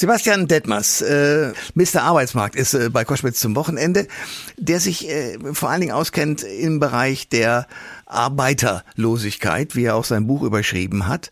Sebastian 0.00 0.48
Detmers, 0.48 1.02
äh, 1.02 1.52
Mr. 1.74 2.04
Arbeitsmarkt, 2.04 2.56
ist 2.56 2.72
äh, 2.72 2.88
bei 2.88 3.04
Koschwitz 3.04 3.38
zum 3.38 3.54
Wochenende, 3.54 4.08
der 4.56 4.80
sich 4.80 5.06
äh, 5.06 5.36
vor 5.52 5.68
allen 5.68 5.82
Dingen 5.82 5.92
auskennt 5.92 6.42
im 6.42 6.80
Bereich 6.80 7.28
der 7.28 7.66
Arbeiterlosigkeit, 8.06 9.76
wie 9.76 9.84
er 9.84 9.96
auch 9.96 10.06
sein 10.06 10.26
Buch 10.26 10.42
überschrieben 10.42 11.06
hat. 11.06 11.28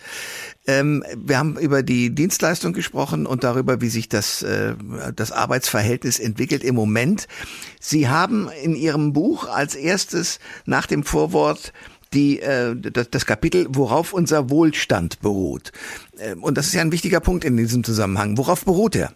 Ähm, 0.67 1.03
wir 1.17 1.39
haben 1.39 1.57
über 1.59 1.83
die 1.83 2.15
Dienstleistung 2.15 2.75
gesprochen 2.75 3.25
und 3.25 3.43
darüber, 3.43 3.81
wie 3.81 3.89
sich 3.89 4.11
das, 4.11 4.43
äh, 4.43 4.75
das 5.17 5.33
Arbeitsverhältnis 5.33 6.19
entwickelt 6.19 6.63
im 6.63 6.75
Moment. 6.75 7.27
Sie 7.81 8.11
haben 8.11 8.51
in 8.63 8.75
Ihrem 8.75 9.15
Buch 9.15 9.49
als 9.49 9.77
erstes 9.77 10.41
nach 10.67 10.85
dem 10.85 11.05
Vorwort 11.05 11.73
die, 12.15 12.41
äh, 12.41 12.75
das, 12.77 13.11
das 13.11 13.27
Kapitel, 13.27 13.67
worauf 13.71 14.13
unser 14.13 14.51
Wohlstand 14.51 15.21
beruht. 15.21 15.73
Äh, 16.19 16.35
und 16.41 16.57
das 16.57 16.67
ist 16.67 16.75
ja 16.75 16.81
ein 16.81 16.93
wichtiger 16.93 17.21
Punkt 17.21 17.45
in 17.45 17.57
diesem 17.57 17.85
Zusammenhang. 17.85 18.39
Worauf 18.39 18.65
beruht 18.65 18.97
er? 18.97 19.13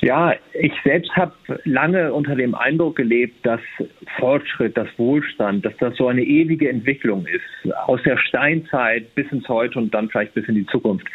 Ja, 0.00 0.34
ich 0.52 0.72
selbst 0.84 1.10
habe 1.16 1.32
lange 1.64 2.12
unter 2.12 2.34
dem 2.34 2.54
Eindruck 2.54 2.96
gelebt, 2.96 3.44
dass 3.44 3.60
Fortschritt, 4.18 4.76
das 4.76 4.88
Wohlstand, 4.98 5.64
dass 5.64 5.76
das 5.78 5.96
so 5.96 6.08
eine 6.08 6.22
ewige 6.22 6.68
Entwicklung 6.68 7.26
ist, 7.26 7.72
aus 7.86 8.02
der 8.04 8.18
Steinzeit 8.18 9.14
bis 9.14 9.30
ins 9.32 9.48
Heute 9.48 9.78
und 9.78 9.94
dann 9.94 10.08
vielleicht 10.08 10.34
bis 10.34 10.46
in 10.48 10.54
die 10.54 10.66
Zukunft. 10.66 11.06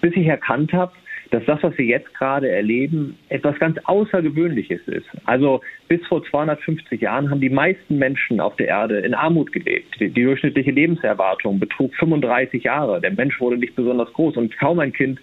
Bis 0.00 0.14
ich 0.14 0.26
erkannt 0.26 0.72
habe, 0.72 0.92
dass 1.30 1.44
das, 1.46 1.62
was 1.62 1.76
wir 1.78 1.84
jetzt 1.84 2.12
gerade 2.14 2.50
erleben, 2.50 3.16
etwas 3.28 3.58
ganz 3.58 3.78
Außergewöhnliches 3.84 4.80
ist. 4.86 5.06
Also 5.24 5.60
bis 5.88 6.04
vor 6.06 6.24
250 6.24 7.00
Jahren 7.00 7.30
haben 7.30 7.40
die 7.40 7.50
meisten 7.50 7.98
Menschen 7.98 8.40
auf 8.40 8.56
der 8.56 8.68
Erde 8.68 8.98
in 8.98 9.14
Armut 9.14 9.52
gelebt. 9.52 10.00
Die, 10.00 10.10
die 10.10 10.24
durchschnittliche 10.24 10.72
Lebenserwartung 10.72 11.60
betrug 11.60 11.94
35 11.94 12.64
Jahre. 12.64 13.00
Der 13.00 13.12
Mensch 13.12 13.40
wurde 13.40 13.58
nicht 13.58 13.76
besonders 13.76 14.12
groß 14.12 14.36
und 14.36 14.56
kaum 14.58 14.80
ein 14.80 14.92
Kind 14.92 15.20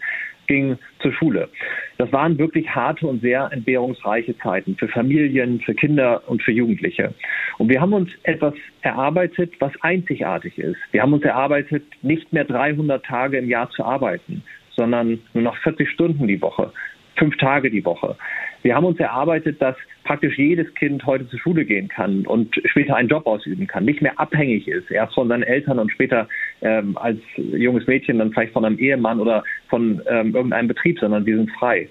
ging 0.47 0.77
zur 0.99 1.11
Schule. 1.13 1.49
Das 1.97 2.11
waren 2.11 2.37
wirklich 2.37 2.73
harte 2.73 3.05
und 3.05 3.21
sehr 3.21 3.49
entbehrungsreiche 3.51 4.37
Zeiten 4.37 4.75
für 4.77 4.87
Familien, 4.87 5.59
für 5.59 5.75
Kinder 5.75 6.23
und 6.27 6.41
für 6.41 6.51
Jugendliche. 6.51 7.13
Und 7.57 7.69
wir 7.69 7.81
haben 7.81 7.93
uns 7.93 8.09
etwas 8.23 8.53
erarbeitet, 8.81 9.53
was 9.59 9.73
einzigartig 9.81 10.57
ist. 10.57 10.77
Wir 10.91 11.01
haben 11.01 11.13
uns 11.13 11.23
erarbeitet, 11.23 11.83
nicht 12.01 12.31
mehr 12.31 12.45
300 12.45 13.05
Tage 13.05 13.37
im 13.37 13.49
Jahr 13.49 13.69
zu 13.71 13.83
arbeiten, 13.83 14.41
sondern 14.77 15.19
nur 15.33 15.43
noch 15.43 15.57
40 15.57 15.89
Stunden 15.89 16.27
die 16.27 16.41
Woche, 16.41 16.71
fünf 17.17 17.35
Tage 17.37 17.69
die 17.69 17.83
Woche. 17.83 18.15
Wir 18.63 18.75
haben 18.75 18.85
uns 18.85 18.99
erarbeitet, 18.99 19.61
dass 19.61 19.75
praktisch 20.03 20.37
jedes 20.37 20.73
Kind 20.75 21.05
heute 21.05 21.27
zur 21.27 21.39
Schule 21.39 21.65
gehen 21.65 21.89
kann 21.89 22.25
und 22.25 22.55
später 22.65 22.95
einen 22.95 23.09
Job 23.09 23.25
ausüben 23.27 23.67
kann, 23.67 23.85
nicht 23.85 24.01
mehr 24.01 24.19
abhängig 24.19 24.67
ist, 24.67 24.89
erst 24.89 25.15
von 25.15 25.27
seinen 25.27 25.43
Eltern 25.43 25.79
und 25.79 25.91
später 25.91 26.27
ähm, 26.61 26.97
als 26.97 27.19
junges 27.35 27.85
Mädchen 27.87 28.19
dann 28.19 28.31
vielleicht 28.31 28.53
von 28.53 28.65
einem 28.65 28.79
Ehemann 28.79 29.19
oder 29.19 29.43
von 29.69 30.01
ähm, 30.09 30.33
irgendeinem 30.33 30.67
Betrieb, 30.67 30.99
sondern 30.99 31.25
wir 31.25 31.35
sind 31.35 31.51
frei. 31.51 31.89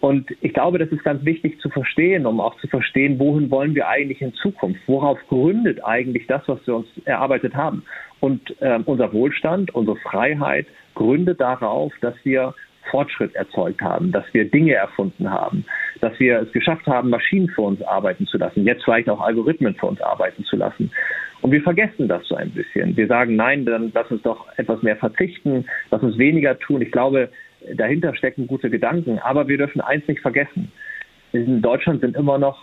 Und 0.00 0.30
ich 0.40 0.52
glaube, 0.52 0.78
das 0.78 0.90
ist 0.90 1.02
ganz 1.02 1.24
wichtig 1.24 1.60
zu 1.60 1.70
verstehen, 1.70 2.24
um 2.24 2.40
auch 2.40 2.56
zu 2.60 2.68
verstehen, 2.68 3.18
wohin 3.18 3.50
wollen 3.50 3.74
wir 3.74 3.88
eigentlich 3.88 4.22
in 4.22 4.32
Zukunft? 4.34 4.80
Worauf 4.86 5.18
gründet 5.28 5.84
eigentlich 5.84 6.26
das, 6.28 6.42
was 6.46 6.64
wir 6.66 6.76
uns 6.76 6.86
erarbeitet 7.04 7.54
haben? 7.54 7.82
Und 8.20 8.54
ähm, 8.60 8.82
unser 8.86 9.12
Wohlstand, 9.12 9.74
unsere 9.74 9.96
Freiheit 9.96 10.66
gründet 10.94 11.40
darauf, 11.40 11.92
dass 12.00 12.14
wir 12.22 12.54
Fortschritt 12.90 13.34
erzeugt 13.34 13.82
haben, 13.82 14.12
dass 14.12 14.24
wir 14.32 14.50
Dinge 14.50 14.74
erfunden 14.74 15.30
haben, 15.30 15.64
dass 16.00 16.18
wir 16.18 16.40
es 16.40 16.52
geschafft 16.52 16.86
haben, 16.86 17.10
Maschinen 17.10 17.48
für 17.48 17.62
uns 17.62 17.82
arbeiten 17.82 18.26
zu 18.26 18.38
lassen, 18.38 18.64
jetzt 18.64 18.84
vielleicht 18.84 19.10
auch 19.10 19.20
Algorithmen 19.20 19.74
für 19.74 19.86
uns 19.86 20.00
arbeiten 20.00 20.44
zu 20.44 20.56
lassen. 20.56 20.90
Und 21.40 21.52
wir 21.52 21.62
vergessen 21.62 22.08
das 22.08 22.26
so 22.26 22.34
ein 22.34 22.50
bisschen. 22.50 22.96
Wir 22.96 23.06
sagen, 23.06 23.36
nein, 23.36 23.64
dann 23.64 23.92
lass 23.94 24.10
uns 24.10 24.22
doch 24.22 24.46
etwas 24.56 24.82
mehr 24.82 24.96
verzichten, 24.96 25.66
lass 25.90 26.02
uns 26.02 26.18
weniger 26.18 26.58
tun. 26.58 26.82
Ich 26.82 26.90
glaube, 26.90 27.30
dahinter 27.74 28.14
stecken 28.14 28.46
gute 28.46 28.70
Gedanken, 28.70 29.18
aber 29.18 29.48
wir 29.48 29.58
dürfen 29.58 29.80
eins 29.80 30.06
nicht 30.08 30.20
vergessen. 30.20 30.72
In 31.32 31.60
Deutschland 31.60 32.00
sind 32.00 32.16
immer 32.16 32.38
noch 32.38 32.58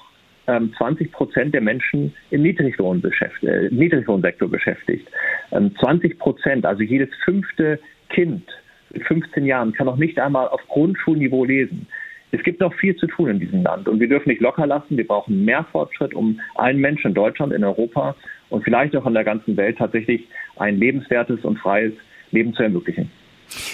20 0.45 1.07
ähm, 1.07 1.11
Prozent 1.11 1.53
der 1.53 1.61
Menschen 1.61 2.13
im 2.29 2.43
Niedriglohn 2.43 3.03
äh, 3.03 3.69
Niedriglohnsektor 3.69 4.49
beschäftigt. 4.49 5.07
20 5.51 6.11
ähm, 6.11 6.17
Prozent, 6.17 6.65
also 6.65 6.83
jedes 6.83 7.09
fünfte 7.23 7.79
Kind 8.09 8.43
mit 8.91 9.03
15 9.05 9.45
Jahren 9.45 9.73
kann 9.73 9.87
noch 9.87 9.97
nicht 9.97 10.19
einmal 10.19 10.47
auf 10.47 10.61
Grundschulniveau 10.67 11.45
lesen. 11.45 11.87
Es 12.31 12.43
gibt 12.43 12.59
noch 12.59 12.73
viel 12.75 12.95
zu 12.95 13.07
tun 13.07 13.29
in 13.29 13.39
diesem 13.39 13.63
Land 13.63 13.87
und 13.87 13.99
wir 13.99 14.09
dürfen 14.09 14.29
nicht 14.29 14.41
locker 14.41 14.67
lassen. 14.67 14.97
Wir 14.97 15.07
brauchen 15.07 15.45
mehr 15.45 15.63
Fortschritt, 15.71 16.13
um 16.13 16.39
allen 16.55 16.79
Menschen 16.79 17.09
in 17.09 17.13
Deutschland, 17.13 17.53
in 17.53 17.63
Europa 17.63 18.15
und 18.49 18.63
vielleicht 18.63 18.95
auch 18.95 19.05
in 19.05 19.13
der 19.13 19.23
ganzen 19.23 19.55
Welt 19.57 19.77
tatsächlich 19.77 20.27
ein 20.57 20.77
lebenswertes 20.77 21.43
und 21.45 21.57
freies 21.59 21.93
Leben 22.31 22.53
zu 22.53 22.63
ermöglichen. 22.63 23.09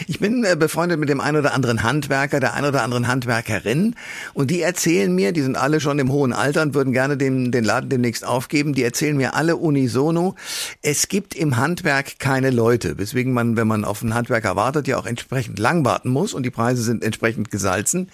Ich 0.08 0.20
bin 0.20 0.44
äh, 0.44 0.56
befreundet 0.56 1.00
mit 1.00 1.10
dem 1.10 1.22
einen 1.22 1.38
oder 1.38 1.54
anderen 1.54 1.84
Handwerker, 1.84 2.40
der 2.40 2.54
einen 2.54 2.68
oder 2.68 2.84
anderen 2.84 3.08
Handwerkerin 3.08 3.96
und 4.34 4.52
die 4.52 4.62
erzählen 4.62 5.14
mir, 5.14 5.32
die 5.32 5.42
sind 5.42 5.58
alle 5.58 5.80
schon 5.80 6.00
im 6.00 6.12
hohen 6.12 6.34
Alter 6.34 6.62
und 6.62 6.74
würden 6.74 6.94
gerne 6.94 7.18
den, 7.18 7.52
den 7.52 7.64
Laden 7.64 7.90
demnächst 7.90 8.26
aufgeben, 8.26 8.74
die 8.74 8.84
erzählen 8.84 9.18
mir 9.18 9.36
alle 9.36 9.56
unisono, 9.56 10.36
es 10.82 11.08
gibt 11.08 11.36
im 11.36 11.58
Handwerk 11.58 12.20
keine 12.20 12.50
Leute, 12.50 12.98
weswegen 12.98 13.34
man, 13.34 13.58
wenn 13.58 13.68
man 13.68 13.86
auf 13.86 14.02
einen 14.02 14.14
Handwerker 14.14 14.56
wartet, 14.56 14.88
ja 14.88 14.98
auch 14.98 15.06
entsprechend 15.06 15.60
lang 15.60 15.86
warten 15.86 16.10
muss 16.10 16.34
und 16.34 16.44
die 16.44 16.52
Preise 16.52 16.82
sind 16.82 17.04
entsprechend 17.04 17.52
gesalzen. 17.52 18.10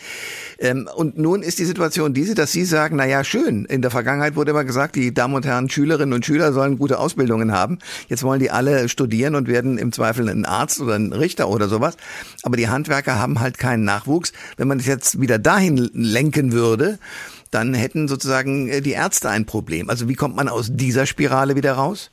Ähm, 0.60 0.90
und 0.96 1.18
nun 1.18 1.42
ist 1.42 1.60
die 1.60 1.66
Situation 1.66 2.14
diese, 2.14 2.36
dass 2.36 2.52
Sie 2.52 2.66
sagen, 2.66 2.96
na 2.98 3.06
ja, 3.06 3.24
schön, 3.24 3.66
in 3.66 3.82
der 3.82 3.92
Vergangenheit 3.92 4.36
wurde 4.36 4.52
immer 4.52 4.64
gesagt, 4.64 4.96
die 4.96 5.14
Damen 5.14 5.36
und 5.36 5.46
Herren 5.46 5.70
Schülerinnen 5.70 6.14
und 6.14 6.26
Schüler 6.26 6.54
sollen 6.54 6.78
gute 6.78 7.00
Ausbildungen 7.00 7.52
haben. 7.52 7.80
Jetzt 8.08 8.24
wollen 8.24 8.40
die 8.40 8.52
alle 8.52 8.90
studieren 8.90 9.36
und 9.36 9.48
werden 9.48 9.78
im 9.78 9.92
Zweifel 9.92 10.30
ein 10.30 10.46
Arzt 10.46 10.80
oder 10.80 10.96
ein 10.96 11.14
Richter 11.14 11.47
oder 11.50 11.68
sowas. 11.68 11.98
Aber 12.44 12.58
die 12.58 12.70
Handwerker 12.70 13.20
haben 13.20 13.39
halt 13.39 13.58
keinen 13.58 13.84
Nachwuchs. 13.84 14.34
Wenn 14.58 14.68
man 14.68 14.80
es 14.80 14.88
jetzt 14.88 15.20
wieder 15.22 15.39
dahin 15.39 15.89
lenken 15.94 16.51
würde, 16.51 17.00
dann 17.51 17.74
hätten 17.74 18.08
sozusagen 18.08 18.70
äh, 18.70 18.82
die 18.82 18.92
Ärzte 18.92 19.30
ein 19.30 19.46
Problem. 19.46 19.89
Also 19.89 20.10
wie 20.10 20.16
kommt 20.16 20.36
man 20.36 20.50
aus 20.50 20.70
dieser 20.74 21.06
Spirale 21.06 21.56
wieder 21.56 21.74
raus? 21.74 22.12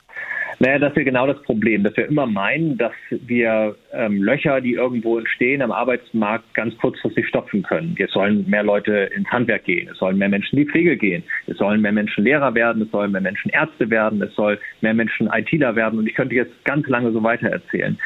Naja, 0.59 0.79
das 0.79 0.95
ist 0.95 1.03
genau 1.03 1.27
das 1.27 1.41
Problem, 1.43 1.83
dass 1.83 1.97
wir 1.97 2.07
immer 2.07 2.25
meinen, 2.25 2.77
dass 2.77 2.93
wir 3.09 3.75
ähm, 3.91 4.23
Löcher, 4.23 4.61
die 4.61 4.73
irgendwo 4.73 5.17
entstehen 5.17 5.61
am 5.61 5.71
Arbeitsmarkt, 5.71 6.53
ganz 6.53 6.77
kurzfristig 6.77 7.27
stopfen 7.27 7.63
können. 7.63 7.95
Es 7.99 8.11
sollen 8.11 8.49
mehr 8.49 8.63
Leute 8.63 9.09
ins 9.15 9.29
Handwerk 9.29 9.65
gehen, 9.65 9.89
es 9.91 9.97
sollen 9.97 10.17
mehr 10.17 10.29
Menschen 10.29 10.57
in 10.57 10.65
die 10.65 10.71
Pflege 10.71 10.95
gehen, 10.95 11.23
es 11.47 11.57
sollen 11.57 11.81
mehr 11.81 11.91
Menschen 11.91 12.23
Lehrer 12.23 12.55
werden, 12.55 12.81
es 12.83 12.91
sollen 12.91 13.11
mehr 13.11 13.21
Menschen 13.21 13.51
Ärzte 13.51 13.89
werden, 13.89 14.21
es 14.21 14.33
soll 14.35 14.57
mehr 14.79 14.93
Menschen 14.93 15.27
ITler 15.27 15.75
werden 15.75 15.99
und 15.99 16.07
ich 16.07 16.15
könnte 16.15 16.35
jetzt 16.35 16.63
ganz 16.63 16.87
lange 16.87 17.11
so 17.11 17.21
weiter 17.21 17.49
erzählen. 17.49 17.97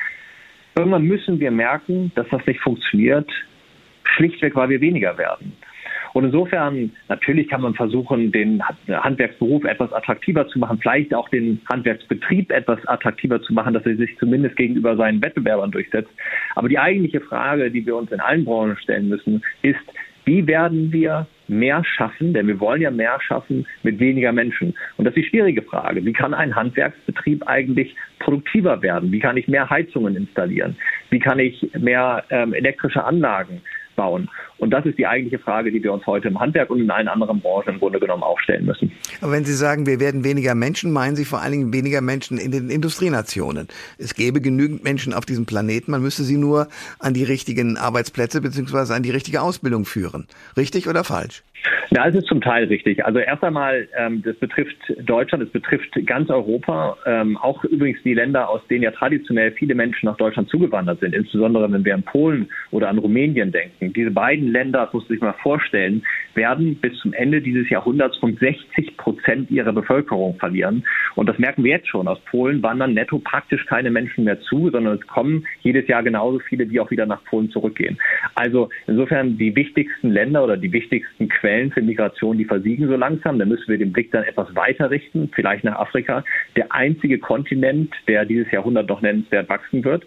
Irgendwann 0.79 1.03
müssen 1.03 1.41
wir 1.41 1.51
merken, 1.51 2.09
dass 2.15 2.25
das 2.29 2.45
nicht 2.45 2.61
funktioniert, 2.61 3.29
schlichtweg, 4.15 4.55
weil 4.55 4.69
wir 4.69 4.79
weniger 4.79 5.17
werden. 5.17 5.51
Und 6.13 6.23
insofern, 6.23 6.91
natürlich 7.09 7.49
kann 7.49 7.61
man 7.61 7.73
versuchen, 7.73 8.31
den 8.31 8.63
Handwerksberuf 8.87 9.65
etwas 9.65 9.91
attraktiver 9.91 10.47
zu 10.47 10.57
machen, 10.57 10.79
vielleicht 10.81 11.13
auch 11.13 11.27
den 11.27 11.59
Handwerksbetrieb 11.69 12.49
etwas 12.51 12.83
attraktiver 12.87 13.41
zu 13.41 13.53
machen, 13.53 13.73
dass 13.73 13.85
er 13.85 13.97
sich 13.97 14.17
zumindest 14.17 14.55
gegenüber 14.55 14.95
seinen 14.95 15.21
Wettbewerbern 15.21 15.69
durchsetzt. 15.69 16.09
Aber 16.55 16.69
die 16.69 16.79
eigentliche 16.79 17.19
Frage, 17.19 17.69
die 17.69 17.85
wir 17.85 17.97
uns 17.97 18.11
in 18.13 18.21
allen 18.21 18.45
Branchen 18.45 18.77
stellen 18.77 19.09
müssen, 19.09 19.43
ist, 19.61 19.79
wie 20.23 20.47
werden 20.47 20.93
wir 20.93 21.27
mehr 21.49 21.83
schaffen, 21.83 22.33
denn 22.33 22.47
wir 22.47 22.59
wollen 22.59 22.81
ja 22.81 22.91
mehr 22.91 23.19
schaffen 23.21 23.65
mit 23.83 23.99
weniger 23.99 24.31
Menschen. 24.31 24.75
Und 24.97 25.05
das 25.05 25.15
ist 25.15 25.23
die 25.23 25.29
schwierige 25.29 25.61
Frage. 25.61 26.03
Wie 26.05 26.13
kann 26.13 26.33
ein 26.33 26.55
Handwerksbetrieb 26.55 27.47
eigentlich 27.47 27.95
produktiver 28.19 28.81
werden? 28.81 29.11
Wie 29.11 29.19
kann 29.19 29.37
ich 29.37 29.47
mehr 29.47 29.69
Heizungen 29.69 30.15
installieren? 30.15 30.75
Wie 31.09 31.19
kann 31.19 31.39
ich 31.39 31.69
mehr 31.77 32.23
ähm, 32.29 32.53
elektrische 32.53 33.03
Anlagen 33.03 33.61
bauen? 33.95 34.29
Und 34.59 34.71
das 34.71 34.85
ist 34.85 34.97
die 34.97 35.07
eigentliche 35.07 35.39
Frage, 35.39 35.71
die 35.71 35.81
wir 35.83 35.91
uns 35.93 36.05
heute 36.05 36.27
im 36.27 36.39
Handwerk 36.39 36.69
und 36.69 36.79
in 36.79 36.91
allen 36.91 37.07
anderen 37.07 37.39
Branchen 37.39 37.73
im 37.73 37.79
Grunde 37.79 37.99
genommen 37.99 38.23
auch 38.23 38.39
stellen 38.39 38.65
müssen. 38.65 38.91
Aber 39.21 39.31
wenn 39.31 39.45
Sie 39.45 39.53
sagen, 39.53 39.85
wir 39.85 39.99
werden 39.99 40.23
weniger 40.23 40.55
Menschen, 40.55 40.91
meinen 40.91 41.15
Sie 41.15 41.25
vor 41.25 41.41
allen 41.41 41.51
Dingen 41.51 41.73
weniger 41.73 42.01
Menschen 42.01 42.37
in 42.37 42.51
den 42.51 42.69
Industrienationen. 42.69 43.67
Es 43.97 44.13
gäbe 44.13 44.41
genügend 44.41 44.83
Menschen 44.83 45.13
auf 45.13 45.25
diesem 45.25 45.45
Planeten, 45.45 45.91
man 45.91 46.01
müsste 46.01 46.23
sie 46.23 46.37
nur 46.37 46.67
an 46.99 47.13
die 47.13 47.23
richtigen 47.23 47.77
Arbeitsplätze 47.77 48.41
beziehungsweise 48.41 48.93
an 48.93 49.03
die 49.03 49.11
richtige 49.11 49.41
Ausbildung 49.41 49.85
führen. 49.85 50.27
Richtig 50.57 50.87
oder 50.87 51.03
falsch? 51.03 51.43
Ja, 51.91 52.07
es 52.07 52.15
ist 52.15 52.27
zum 52.27 52.39
Teil 52.39 52.65
richtig. 52.65 53.03
Also 53.03 53.19
erst 53.19 53.43
einmal, 53.43 53.87
ähm, 53.97 54.21
das 54.23 54.35
betrifft 54.35 54.77
Deutschland, 54.99 55.43
es 55.43 55.49
betrifft 55.49 55.89
ganz 56.05 56.29
Europa, 56.29 56.97
ähm, 57.05 57.35
auch 57.37 57.63
übrigens 57.63 57.99
die 58.03 58.13
Länder, 58.13 58.47
aus 58.47 58.61
denen 58.69 58.83
ja 58.83 58.91
traditionell 58.91 59.51
viele 59.51 59.73
Menschen 59.73 60.05
nach 60.05 60.17
Deutschland 60.17 60.49
zugewandert 60.49 60.99
sind, 60.99 61.15
insbesondere 61.15 61.71
wenn 61.71 61.83
wir 61.83 61.95
an 61.95 62.03
Polen 62.03 62.49
oder 62.71 62.89
an 62.89 62.99
Rumänien 62.99 63.51
denken. 63.51 63.91
Diese 63.93 64.11
beiden 64.11 64.48
Länder, 64.51 64.85
das 64.85 64.93
muss 64.93 65.03
man 65.03 65.09
sich 65.09 65.21
mal 65.21 65.33
vorstellen, 65.41 66.03
werden 66.33 66.75
bis 66.75 66.97
zum 66.99 67.13
Ende 67.13 67.41
dieses 67.41 67.69
Jahrhunderts 67.69 68.21
rund 68.21 68.39
60 68.39 68.97
Prozent 68.97 69.51
ihrer 69.51 69.73
Bevölkerung 69.73 70.35
verlieren. 70.37 70.83
Und 71.15 71.27
das 71.27 71.37
merken 71.37 71.63
wir 71.63 71.71
jetzt 71.71 71.87
schon. 71.87 72.07
Aus 72.07 72.19
Polen 72.25 72.61
wandern 72.63 72.93
netto 72.93 73.19
praktisch 73.19 73.65
keine 73.65 73.91
Menschen 73.91 74.23
mehr 74.23 74.39
zu, 74.41 74.69
sondern 74.69 74.97
es 74.97 75.07
kommen 75.07 75.45
jedes 75.61 75.87
Jahr 75.87 76.03
genauso 76.03 76.39
viele, 76.39 76.65
die 76.65 76.79
auch 76.79 76.91
wieder 76.91 77.05
nach 77.05 77.23
Polen 77.25 77.49
zurückgehen. 77.49 77.97
Also 78.35 78.69
insofern 78.87 79.37
die 79.37 79.55
wichtigsten 79.55 80.09
Länder 80.09 80.43
oder 80.43 80.57
die 80.57 80.71
wichtigsten 80.71 81.29
Quellen 81.29 81.71
für 81.71 81.81
Migration, 81.81 82.37
die 82.37 82.45
versiegen 82.45 82.87
so 82.87 82.95
langsam. 82.95 83.39
Da 83.39 83.45
müssen 83.45 83.67
wir 83.67 83.77
den 83.77 83.93
Blick 83.93 84.11
dann 84.11 84.23
etwas 84.23 84.53
weiter 84.55 84.89
richten, 84.89 85.29
vielleicht 85.33 85.63
nach 85.63 85.79
Afrika. 85.79 86.23
Der 86.55 86.71
einzige 86.71 87.19
Kontinent, 87.19 87.93
der 88.07 88.25
dieses 88.25 88.51
Jahrhundert 88.51 88.89
noch 88.89 89.01
nennenswert 89.01 89.49
wachsen 89.49 89.83
wird. 89.83 90.05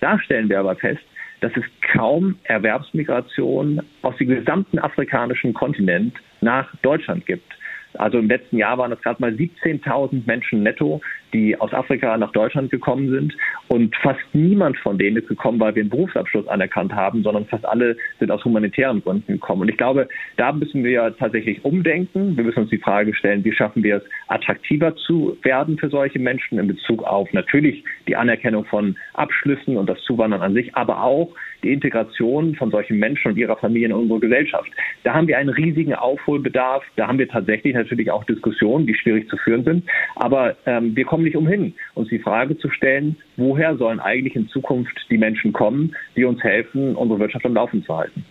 Da 0.00 0.18
stellen 0.18 0.48
wir 0.48 0.60
aber 0.60 0.76
fest, 0.76 1.02
dass 1.44 1.52
es 1.56 1.64
kaum 1.92 2.36
Erwerbsmigration 2.44 3.82
aus 4.00 4.16
dem 4.16 4.28
gesamten 4.28 4.78
afrikanischen 4.78 5.52
Kontinent 5.52 6.16
nach 6.40 6.74
Deutschland 6.80 7.26
gibt. 7.26 7.52
Also 7.98 8.18
im 8.18 8.28
letzten 8.28 8.58
Jahr 8.58 8.78
waren 8.78 8.92
es 8.92 9.00
gerade 9.00 9.20
mal 9.20 9.32
17.000 9.32 10.22
Menschen 10.26 10.62
netto, 10.62 11.00
die 11.32 11.58
aus 11.60 11.72
Afrika 11.72 12.16
nach 12.16 12.32
Deutschland 12.32 12.70
gekommen 12.70 13.10
sind. 13.10 13.34
Und 13.68 13.94
fast 13.96 14.20
niemand 14.32 14.76
von 14.78 14.98
denen 14.98 15.16
ist 15.16 15.28
gekommen, 15.28 15.60
weil 15.60 15.74
wir 15.74 15.82
einen 15.82 15.90
Berufsabschluss 15.90 16.46
anerkannt 16.48 16.92
haben, 16.92 17.22
sondern 17.22 17.46
fast 17.46 17.66
alle 17.66 17.96
sind 18.18 18.30
aus 18.30 18.44
humanitären 18.44 19.02
Gründen 19.02 19.32
gekommen. 19.32 19.62
Und 19.62 19.68
ich 19.68 19.76
glaube, 19.76 20.08
da 20.36 20.52
müssen 20.52 20.84
wir 20.84 21.14
tatsächlich 21.18 21.64
umdenken. 21.64 22.36
Wir 22.36 22.44
müssen 22.44 22.60
uns 22.60 22.70
die 22.70 22.78
Frage 22.78 23.14
stellen, 23.14 23.44
wie 23.44 23.52
schaffen 23.52 23.82
wir 23.82 23.96
es, 23.96 24.02
attraktiver 24.28 24.94
zu 24.96 25.36
werden 25.42 25.78
für 25.78 25.88
solche 25.88 26.18
Menschen 26.18 26.58
in 26.58 26.68
Bezug 26.68 27.02
auf 27.02 27.32
natürlich 27.32 27.84
die 28.06 28.16
Anerkennung 28.16 28.64
von 28.64 28.96
Abschlüssen 29.14 29.76
und 29.76 29.88
das 29.88 30.00
Zuwandern 30.02 30.42
an 30.42 30.54
sich, 30.54 30.74
aber 30.76 31.02
auch 31.02 31.34
die 31.64 31.72
Integration 31.72 32.54
von 32.54 32.70
solchen 32.70 32.98
Menschen 32.98 33.32
und 33.32 33.36
ihrer 33.36 33.56
Familien 33.56 33.90
in 33.90 33.96
unsere 33.96 34.20
Gesellschaft. 34.20 34.70
Da 35.02 35.14
haben 35.14 35.26
wir 35.26 35.38
einen 35.38 35.48
riesigen 35.48 35.94
Aufholbedarf. 35.94 36.84
Da 36.96 37.08
haben 37.08 37.18
wir 37.18 37.28
tatsächlich 37.28 37.74
natürlich 37.74 38.10
auch 38.10 38.24
Diskussionen, 38.24 38.86
die 38.86 38.94
schwierig 38.94 39.28
zu 39.28 39.36
führen 39.38 39.64
sind. 39.64 39.84
Aber 40.16 40.56
ähm, 40.66 40.94
wir 40.94 41.04
kommen 41.04 41.24
nicht 41.24 41.36
umhin, 41.36 41.74
uns 41.94 42.08
die 42.08 42.18
Frage 42.18 42.56
zu 42.58 42.70
stellen, 42.70 43.16
woher 43.36 43.76
sollen 43.76 44.00
eigentlich 44.00 44.36
in 44.36 44.48
Zukunft 44.48 44.94
die 45.10 45.18
Menschen 45.18 45.52
kommen, 45.52 45.96
die 46.16 46.24
uns 46.24 46.42
helfen, 46.42 46.94
unsere 46.94 47.18
Wirtschaft 47.18 47.44
am 47.44 47.54
Laufen 47.54 47.84
zu 47.84 47.96
halten. 47.96 48.24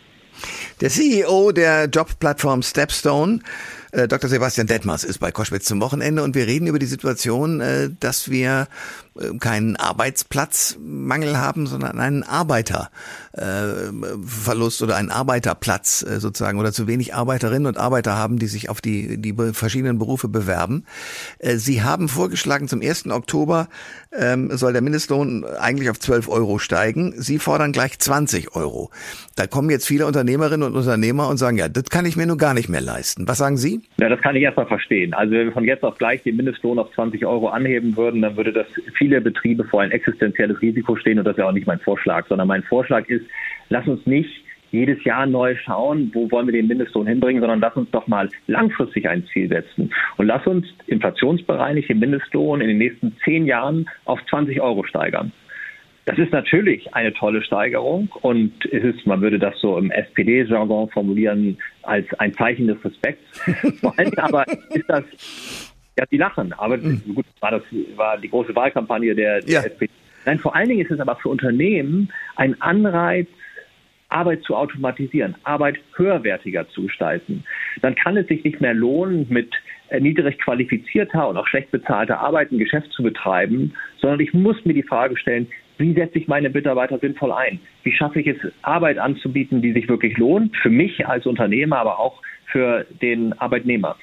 Der 0.82 0.90
CEO 0.90 1.52
der 1.52 1.86
Jobplattform 1.86 2.62
Stepstone 2.62 3.40
Äh, 3.94 4.08
Dr. 4.08 4.30
Sebastian 4.30 4.66
Detmers 4.66 5.04
ist 5.04 5.20
bei 5.20 5.32
Koschwitz 5.32 5.66
zum 5.66 5.80
Wochenende 5.80 6.24
und 6.24 6.34
wir 6.34 6.48
reden 6.48 6.66
über 6.66 6.80
die 6.80 6.88
Situation, 6.88 7.62
äh, 7.62 7.92
dass 8.00 8.32
wir 8.32 8.68
äh, 9.20 9.38
keinen 9.38 9.76
Arbeitsplatzmangel 9.76 11.38
haben, 11.38 11.68
sondern 11.68 12.00
einen 12.00 12.24
Arbeiterverlust 12.24 14.82
oder 14.82 14.96
einen 14.96 15.12
Arbeiterplatz 15.12 16.00
sozusagen 16.00 16.58
oder 16.60 16.74
zu 16.74 16.88
wenig 16.88 17.14
Arbeiterinnen 17.14 17.68
und 17.68 17.78
Arbeiter 17.78 18.16
haben, 18.16 18.40
die 18.40 18.48
sich 18.48 18.70
auf 18.70 18.82
die, 18.82 19.22
die 19.22 19.36
verschiedenen 19.54 20.00
Berufe 20.00 20.28
bewerben. 20.28 20.86
Sie 21.56 21.84
haben 21.84 22.10
vorgeschlagen, 22.10 22.68
zum 22.68 22.82
1. 22.82 23.06
Oktober 23.08 23.70
ähm, 24.12 24.58
soll 24.58 24.74
der 24.74 24.82
Mindestlohn 24.82 25.46
eigentlich 25.46 25.90
auf 25.90 26.00
12 26.00 26.28
Euro 26.30 26.60
steigen. 26.60 27.14
Sie 27.18 27.40
fordern 27.40 27.72
gleich 27.72 27.98
20 28.00 28.56
Euro. 28.56 28.92
Da 29.36 29.48
kommen 29.48 29.70
jetzt 29.70 29.88
viele 29.88 30.08
Unternehmerinnen 30.08 30.68
und 30.68 30.76
Unternehmer 30.76 31.28
und 31.28 31.38
sagen, 31.38 31.58
ja, 31.58 31.70
das 31.70 31.86
kann 31.86 32.06
ich 32.06 32.16
mir 32.16 32.26
nur 32.26 32.38
gar 32.38 32.54
nicht 32.54 32.70
mehr 32.70 32.82
leisten. 32.82 33.28
Was 33.28 33.38
sagen 33.38 33.58
Sie? 33.58 33.83
Ja, 34.00 34.10
das 34.10 34.22
kann 34.22 34.36
ich 34.36 34.42
erstmal 34.42 34.66
verstehen. 34.66 35.14
Also 35.14 35.34
wenn 35.34 35.46
wir 35.46 35.52
von 35.52 35.66
jetzt 35.66 35.84
auf 35.84 35.98
gleich 35.98 36.24
den 36.24 36.36
Mindestlohn 36.36 36.80
auf 36.80 36.92
20 36.94 37.26
Euro 37.26 37.50
anheben 37.50 37.96
würden, 37.96 38.22
dann 38.22 38.36
würde 38.36 38.52
das 38.52 38.68
viele 38.98 39.22
Betriebe 39.22 39.64
vor 39.64 39.82
ein 39.82 39.92
existenzielles 39.92 40.62
Risiko 40.62 40.96
stehen 40.96 41.20
und 41.20 41.26
das 41.26 41.34
ist 41.34 41.40
ja 41.40 41.48
auch 41.48 41.54
nicht 41.54 41.68
mein 41.68 41.80
Vorschlag, 41.80 42.28
sondern 42.28 42.48
mein 42.48 42.64
Vorschlag 42.64 43.08
ist, 43.08 43.26
lass 43.70 43.88
uns 43.88 44.06
nicht 44.08 44.44
jedes 44.72 45.04
Jahr 45.04 45.28
neu 45.28 45.56
schauen, 45.56 46.10
wo 46.14 46.30
wollen 46.32 46.48
wir 46.48 46.54
den 46.54 46.68
Mindestlohn 46.68 47.06
hinbringen, 47.06 47.42
sondern 47.42 47.60
lass 47.60 47.76
uns 47.76 47.92
doch 47.92 48.08
mal 48.08 48.28
langfristig 48.48 49.08
ein 49.08 49.24
Ziel 49.28 49.48
setzen 49.48 49.94
und 50.18 50.26
lass 50.26 50.46
uns 50.48 50.66
inflationsbereinigt 50.88 51.90
den 51.90 52.00
Mindestlohn 52.00 52.60
in 52.60 52.70
den 52.70 52.80
nächsten 52.80 53.16
zehn 53.24 53.46
Jahren 53.46 53.88
auf 54.06 54.20
20 54.26 54.60
Euro 54.60 54.84
steigern. 54.84 55.32
Das 56.06 56.18
ist 56.18 56.32
natürlich 56.32 56.94
eine 56.94 57.14
tolle 57.14 57.42
Steigerung 57.44 58.10
und 58.22 58.54
es 58.72 58.84
ist, 58.84 59.08
man 59.08 59.22
würde 59.22 59.40
das 59.40 59.58
so 59.60 59.78
im 59.78 59.90
SPD-Jargon 59.90 60.90
formulieren, 60.90 61.58
als 61.84 62.06
ein 62.20 62.34
Zeichen 62.34 62.68
des 62.68 62.84
Respekts. 62.84 63.24
Vor 63.80 63.98
allem 63.98 64.12
aber 64.18 64.46
ist 64.48 64.90
das, 64.90 65.04
ja, 65.98 66.06
die 66.12 66.18
lachen, 66.18 66.52
aber 66.54 66.78
mhm. 66.78 67.02
gut, 67.16 67.26
war 67.40 67.52
das 67.52 67.64
war 67.96 68.18
die 68.18 68.30
große 68.30 68.54
Wahlkampagne 68.54 69.16
der, 69.16 69.42
der 69.42 69.54
ja. 69.54 69.60
SPD. 69.62 69.92
Nein, 70.26 70.40
vor 70.40 70.56
allen 70.56 70.70
Dingen 70.70 70.82
ist 70.82 70.92
es 70.92 71.02
aber 71.02 71.18
für 71.18 71.30
Unternehmen 71.30 72.10
ein 72.38 72.60
Anreiz, 72.62 73.28
Arbeit 74.08 74.44
zu 74.44 74.56
automatisieren, 74.56 75.36
Arbeit 75.44 75.80
höherwertiger 75.96 76.70
zu 76.70 76.84
gestalten. 76.84 77.44
Dann 77.82 77.96
kann 77.96 78.16
es 78.16 78.28
sich 78.28 78.44
nicht 78.44 78.62
mehr 78.62 78.74
lohnen, 78.74 79.26
mit 79.30 79.52
niedrig 80.00 80.40
qualifizierter 80.40 81.28
und 81.28 81.38
auch 81.38 81.48
schlecht 81.48 81.72
bezahlter 81.72 82.20
Arbeit 82.20 82.52
ein 82.52 82.58
Geschäft 82.58 82.92
zu 82.92 83.04
betreiben, 83.04 83.74
sondern 84.00 84.20
ich 84.20 84.34
muss 84.34 84.64
mir 84.66 84.74
die 84.74 84.84
Frage 84.84 85.18
stellen, 85.18 85.48
wie 85.84 85.94
setze 85.94 86.18
ich 86.18 86.30
meine 86.30 86.50
Mitarbeiter 86.50 86.98
sinnvoll 86.98 87.34
ein? 87.34 87.60
Wie 87.84 87.92
schaffe 87.92 88.22
ich 88.22 88.28
es, 88.28 88.38
Arbeit 88.62 88.98
anzubieten, 88.98 89.62
die 89.62 89.74
sich 89.74 89.90
wirklich 89.90 90.18
lohnt, 90.18 90.56
für 90.56 90.70
mich 90.70 91.06
als 91.06 91.26
Unternehmer, 91.26 91.78
aber 91.78 92.00
auch 92.00 92.22
für 92.46 92.86
den 93.02 93.34
Arbeitnehmer? 93.34 93.98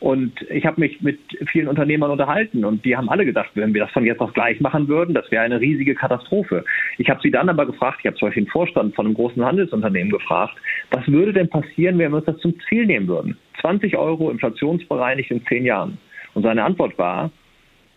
Und 0.00 0.32
ich 0.50 0.64
habe 0.64 0.80
mich 0.80 1.02
mit 1.02 1.18
vielen 1.50 1.68
Unternehmern 1.68 2.10
unterhalten 2.10 2.64
und 2.64 2.84
die 2.86 2.96
haben 2.96 3.10
alle 3.10 3.26
gedacht, 3.26 3.50
wenn 3.54 3.74
wir 3.74 3.82
das 3.82 3.90
von 3.92 4.06
jetzt 4.06 4.20
auf 4.20 4.32
gleich 4.32 4.60
machen 4.60 4.88
würden, 4.88 5.14
das 5.14 5.30
wäre 5.30 5.42
eine 5.42 5.60
riesige 5.60 5.94
Katastrophe. 5.94 6.64
Ich 6.96 7.10
habe 7.10 7.20
sie 7.22 7.30
dann 7.30 7.50
aber 7.50 7.66
gefragt, 7.66 7.98
ich 8.00 8.06
habe 8.06 8.16
zum 8.16 8.28
Beispiel 8.28 8.44
den 8.44 8.50
Vorstand 8.50 8.94
von 8.94 9.06
einem 9.06 9.14
großen 9.14 9.44
Handelsunternehmen 9.44 10.12
gefragt, 10.12 10.56
was 10.90 11.06
würde 11.06 11.34
denn 11.34 11.50
passieren, 11.50 11.98
wenn 11.98 12.12
wir 12.12 12.18
uns 12.18 12.26
das 12.26 12.38
zum 12.38 12.54
Ziel 12.68 12.86
nehmen 12.86 13.08
würden? 13.08 13.36
20 13.60 13.96
Euro 13.96 14.30
inflationsbereinigt 14.30 15.30
in 15.30 15.44
zehn 15.46 15.66
Jahren. 15.66 15.98
Und 16.32 16.44
seine 16.44 16.64
Antwort 16.64 16.96
war, 16.98 17.30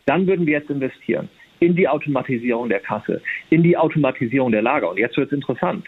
dann 0.06 0.28
würden 0.28 0.46
wir 0.46 0.54
jetzt 0.54 0.70
investieren 0.70 1.30
in 1.60 1.76
die 1.76 1.88
Automatisierung 1.88 2.70
der 2.70 2.80
Kasse, 2.80 3.22
in 3.50 3.64
die 3.64 3.78
Automatisierung 3.78 4.52
der 4.52 4.62
Lager. 4.62 4.90
Und 4.90 4.98
jetzt 4.98 5.18
wird 5.18 5.28
es 5.28 5.34
interessant. 5.34 5.86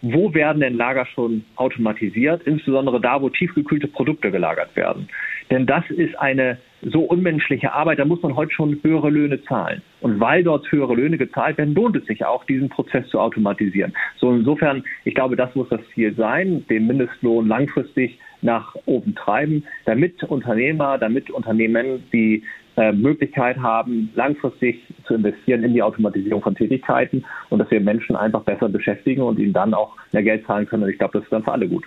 Wo 0.00 0.32
werden 0.32 0.60
denn 0.60 0.76
Lager 0.76 1.06
schon 1.06 1.44
automatisiert, 1.56 2.42
insbesondere 2.44 3.00
da, 3.00 3.20
wo 3.20 3.30
tiefgekühlte 3.30 3.88
Produkte 3.88 4.30
gelagert 4.30 4.76
werden? 4.76 5.08
Denn 5.50 5.66
das 5.66 5.90
ist 5.90 6.16
eine 6.18 6.58
so 6.82 7.00
unmenschliche 7.00 7.72
Arbeit, 7.72 7.98
da 7.98 8.04
muss 8.04 8.22
man 8.22 8.36
heute 8.36 8.52
schon 8.52 8.78
höhere 8.82 9.10
Löhne 9.10 9.42
zahlen. 9.42 9.82
Und 10.00 10.20
weil 10.20 10.44
dort 10.44 10.70
höhere 10.70 10.94
Löhne 10.94 11.18
gezahlt 11.18 11.58
werden, 11.58 11.74
lohnt 11.74 11.96
es 11.96 12.06
sich 12.06 12.24
auch, 12.24 12.44
diesen 12.44 12.68
Prozess 12.68 13.08
zu 13.08 13.18
automatisieren. 13.18 13.92
So 14.18 14.32
insofern, 14.32 14.84
ich 15.04 15.14
glaube, 15.14 15.34
das 15.34 15.52
muss 15.56 15.68
das 15.68 15.80
Ziel 15.94 16.14
sein, 16.14 16.64
den 16.68 16.86
Mindestlohn 16.86 17.48
langfristig 17.48 18.20
nach 18.42 18.76
oben 18.86 19.16
treiben, 19.16 19.64
damit 19.84 20.22
Unternehmer, 20.22 20.98
damit 20.98 21.30
Unternehmen 21.30 22.04
die 22.12 22.44
äh, 22.78 22.92
Möglichkeit 22.92 23.58
haben, 23.58 24.10
langfristig 24.14 24.80
zu 25.04 25.14
investieren 25.14 25.64
in 25.64 25.74
die 25.74 25.82
Automatisierung 25.82 26.42
von 26.42 26.54
Tätigkeiten 26.54 27.24
und 27.50 27.58
dass 27.58 27.68
wir 27.72 27.80
Menschen 27.80 28.14
einfach 28.14 28.42
besser 28.42 28.68
beschäftigen 28.68 29.22
und 29.22 29.36
ihnen 29.38 29.52
dann 29.52 29.74
auch 29.74 29.96
mehr 30.12 30.22
Geld 30.22 30.46
zahlen 30.46 30.66
können. 30.66 30.84
Und 30.84 30.90
ich 30.90 30.98
glaube, 30.98 31.18
das 31.18 31.24
ist 31.24 31.32
dann 31.32 31.42
für 31.42 31.50
alle 31.50 31.68
gut. 31.68 31.84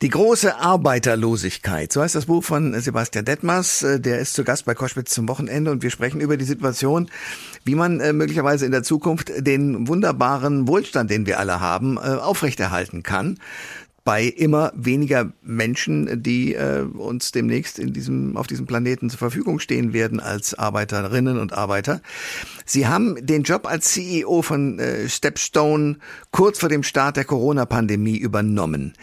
Die 0.00 0.10
große 0.10 0.56
Arbeiterlosigkeit, 0.56 1.92
so 1.92 2.00
heißt 2.00 2.14
das 2.14 2.26
Buch 2.26 2.44
von 2.44 2.74
Sebastian 2.74 3.24
Detmers, 3.24 3.82
äh, 3.82 3.98
der 3.98 4.20
ist 4.20 4.34
zu 4.34 4.44
Gast 4.44 4.66
bei 4.66 4.74
Koschwitz 4.74 5.12
zum 5.12 5.28
Wochenende 5.28 5.72
und 5.72 5.82
wir 5.82 5.90
sprechen 5.90 6.20
über 6.20 6.36
die 6.36 6.44
Situation, 6.44 7.10
wie 7.64 7.74
man 7.74 7.98
äh, 7.98 8.12
möglicherweise 8.12 8.66
in 8.66 8.70
der 8.70 8.84
Zukunft 8.84 9.32
den 9.44 9.88
wunderbaren 9.88 10.68
Wohlstand, 10.68 11.10
den 11.10 11.26
wir 11.26 11.40
alle 11.40 11.60
haben, 11.60 11.98
aufrechterhalten 11.98 13.02
kann 13.02 13.38
bei 14.08 14.24
immer 14.24 14.72
weniger 14.74 15.34
Menschen, 15.42 16.22
die 16.22 16.54
äh, 16.54 16.80
uns 16.80 17.30
demnächst 17.30 17.78
in 17.78 17.92
diesem, 17.92 18.38
auf 18.38 18.46
diesem 18.46 18.64
Planeten 18.64 19.10
zur 19.10 19.18
Verfügung 19.18 19.58
stehen 19.58 19.92
werden 19.92 20.18
als 20.18 20.54
Arbeiterinnen 20.54 21.38
und 21.38 21.52
Arbeiter. 21.52 22.00
Sie 22.64 22.86
haben 22.86 23.16
den 23.20 23.42
Job 23.42 23.66
als 23.66 23.92
CEO 23.92 24.40
von 24.40 24.78
äh, 24.78 25.10
Stepstone 25.10 25.98
kurz 26.30 26.58
vor 26.58 26.70
dem 26.70 26.84
Start 26.84 27.18
der 27.18 27.26
Corona-Pandemie 27.26 28.16
übernommen. 28.16 28.94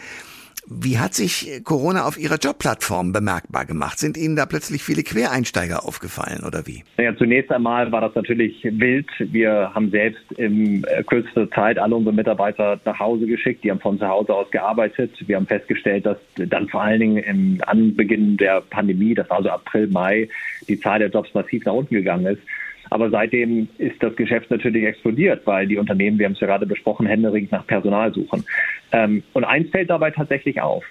Wie 0.68 0.98
hat 0.98 1.14
sich 1.14 1.62
Corona 1.62 2.06
auf 2.06 2.18
Ihrer 2.18 2.38
Jobplattform 2.38 3.12
bemerkbar 3.12 3.66
gemacht? 3.66 4.00
Sind 4.00 4.16
Ihnen 4.16 4.34
da 4.34 4.46
plötzlich 4.46 4.82
viele 4.82 5.04
Quereinsteiger 5.04 5.84
aufgefallen 5.84 6.42
oder 6.44 6.66
wie? 6.66 6.82
Ja, 6.98 7.16
zunächst 7.16 7.52
einmal 7.52 7.92
war 7.92 8.00
das 8.00 8.16
natürlich 8.16 8.64
wild. 8.64 9.06
Wir 9.18 9.70
haben 9.74 9.90
selbst 9.90 10.32
in 10.32 10.82
äh, 10.84 11.04
kürzester 11.04 11.48
Zeit 11.52 11.78
alle 11.78 11.94
unsere 11.94 12.14
Mitarbeiter 12.14 12.80
nach 12.84 12.98
Hause 12.98 13.26
geschickt. 13.26 13.62
Die 13.62 13.70
haben 13.70 13.78
von 13.78 13.98
zu 13.98 14.08
Hause 14.08 14.34
aus 14.34 14.50
gearbeitet. 14.50 15.12
Wir 15.28 15.36
haben 15.36 15.46
festgestellt, 15.46 16.04
dass 16.04 16.18
dann 16.34 16.68
vor 16.68 16.82
allen 16.82 16.98
Dingen 16.98 17.18
im 17.18 17.60
Anbeginn 17.64 18.36
der 18.36 18.60
Pandemie, 18.60 19.14
das 19.14 19.30
war 19.30 19.42
so 19.44 19.50
April, 19.50 19.86
Mai, 19.86 20.28
die 20.68 20.80
Zahl 20.80 20.98
der 20.98 21.10
Jobs 21.10 21.32
massiv 21.32 21.64
nach 21.64 21.74
unten 21.74 21.94
gegangen 21.94 22.26
ist. 22.26 22.42
Aber 22.90 23.10
seitdem 23.10 23.68
ist 23.78 24.02
das 24.02 24.14
Geschäft 24.16 24.50
natürlich 24.50 24.84
explodiert, 24.84 25.46
weil 25.46 25.66
die 25.66 25.78
Unternehmen, 25.78 26.18
wir 26.18 26.26
haben 26.26 26.32
es 26.32 26.40
ja 26.40 26.46
gerade 26.46 26.66
besprochen, 26.66 27.06
händeringend 27.06 27.52
nach 27.52 27.66
Personal 27.66 28.12
suchen. 28.12 28.44
Ähm, 28.92 29.22
und 29.32 29.44
eins 29.44 29.70
fällt 29.70 29.90
dabei 29.90 30.10
tatsächlich 30.10 30.60
auf. 30.60 30.84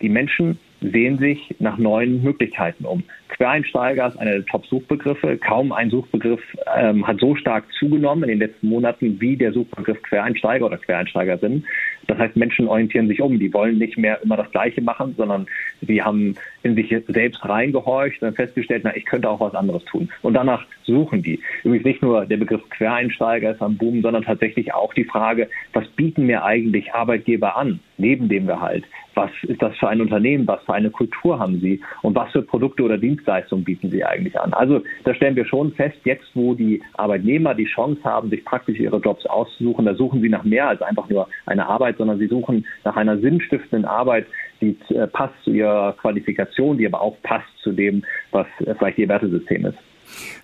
Die 0.00 0.08
Menschen 0.08 0.58
sehen 0.80 1.18
sich 1.18 1.54
nach 1.58 1.78
neuen 1.78 2.22
Möglichkeiten 2.22 2.84
um. 2.84 3.02
Quereinsteiger 3.28 4.08
ist 4.08 4.18
einer 4.18 4.32
der 4.32 4.46
Top-Suchbegriffe. 4.46 5.38
Kaum 5.38 5.72
ein 5.72 5.90
Suchbegriff 5.90 6.40
ähm, 6.76 7.06
hat 7.06 7.18
so 7.18 7.34
stark 7.34 7.64
zugenommen 7.78 8.24
in 8.24 8.38
den 8.38 8.38
letzten 8.38 8.68
Monaten 8.68 9.20
wie 9.20 9.36
der 9.36 9.52
Suchbegriff 9.52 10.02
Quereinsteiger 10.02 10.66
oder 10.66 10.76
Quereinsteiger 10.76 11.38
sind. 11.38 11.64
Das 12.06 12.18
heißt, 12.18 12.36
Menschen 12.36 12.68
orientieren 12.68 13.08
sich 13.08 13.20
um. 13.20 13.38
Die 13.38 13.52
wollen 13.52 13.78
nicht 13.78 13.96
mehr 13.96 14.20
immer 14.22 14.36
das 14.36 14.50
Gleiche 14.50 14.82
machen, 14.82 15.14
sondern 15.16 15.46
sie 15.80 16.02
haben 16.02 16.34
in 16.66 16.74
sich 16.74 16.94
selbst 17.08 17.48
reingehorcht 17.48 18.22
und 18.22 18.34
festgestellt, 18.34 18.82
na, 18.84 18.94
ich 18.96 19.06
könnte 19.06 19.30
auch 19.30 19.40
was 19.40 19.54
anderes 19.54 19.84
tun. 19.84 20.08
Und 20.22 20.34
danach 20.34 20.64
suchen 20.84 21.22
die. 21.22 21.40
Übrigens 21.62 21.86
nicht 21.86 22.02
nur 22.02 22.26
der 22.26 22.36
Begriff 22.36 22.68
Quereinsteiger 22.70 23.52
ist 23.52 23.62
am 23.62 23.76
Boom, 23.76 24.02
sondern 24.02 24.24
tatsächlich 24.24 24.74
auch 24.74 24.92
die 24.94 25.04
Frage, 25.04 25.48
was 25.72 25.86
bieten 25.88 26.26
mir 26.26 26.44
eigentlich 26.44 26.92
Arbeitgeber 26.92 27.56
an, 27.56 27.80
neben 27.98 28.28
dem 28.28 28.46
Gehalt? 28.46 28.84
Was 29.14 29.30
ist 29.44 29.62
das 29.62 29.74
für 29.78 29.88
ein 29.88 30.02
Unternehmen? 30.02 30.46
Was 30.46 30.62
für 30.64 30.74
eine 30.74 30.90
Kultur 30.90 31.38
haben 31.38 31.60
sie? 31.60 31.80
Und 32.02 32.14
was 32.14 32.30
für 32.32 32.42
Produkte 32.42 32.82
oder 32.82 32.98
Dienstleistungen 32.98 33.64
bieten 33.64 33.90
sie 33.90 34.04
eigentlich 34.04 34.38
an? 34.38 34.52
Also 34.52 34.82
da 35.04 35.14
stellen 35.14 35.36
wir 35.36 35.46
schon 35.46 35.72
fest, 35.72 35.96
jetzt 36.04 36.26
wo 36.34 36.54
die 36.54 36.82
Arbeitnehmer 36.94 37.54
die 37.54 37.64
Chance 37.64 38.02
haben, 38.04 38.28
sich 38.28 38.44
praktisch 38.44 38.78
ihre 38.78 38.98
Jobs 38.98 39.24
auszusuchen, 39.24 39.86
da 39.86 39.94
suchen 39.94 40.20
sie 40.20 40.28
nach 40.28 40.44
mehr 40.44 40.68
als 40.68 40.82
einfach 40.82 41.08
nur 41.08 41.28
eine 41.46 41.66
Arbeit, 41.66 41.96
sondern 41.96 42.18
sie 42.18 42.26
suchen 42.26 42.66
nach 42.84 42.96
einer 42.96 43.16
sinnstiftenden 43.18 43.86
Arbeit, 43.86 44.26
die 44.60 44.76
äh, 44.94 45.06
passt 45.06 45.34
zu 45.44 45.50
ihrer 45.50 45.94
Qualifikation, 46.00 46.78
die 46.78 46.86
aber 46.86 47.00
auch 47.00 47.16
passt 47.22 47.48
zu 47.62 47.72
dem, 47.72 48.04
was 48.30 48.46
äh, 48.60 48.74
vielleicht 48.74 48.98
ihr 48.98 49.08
Wertesystem 49.08 49.66
ist. 49.66 49.78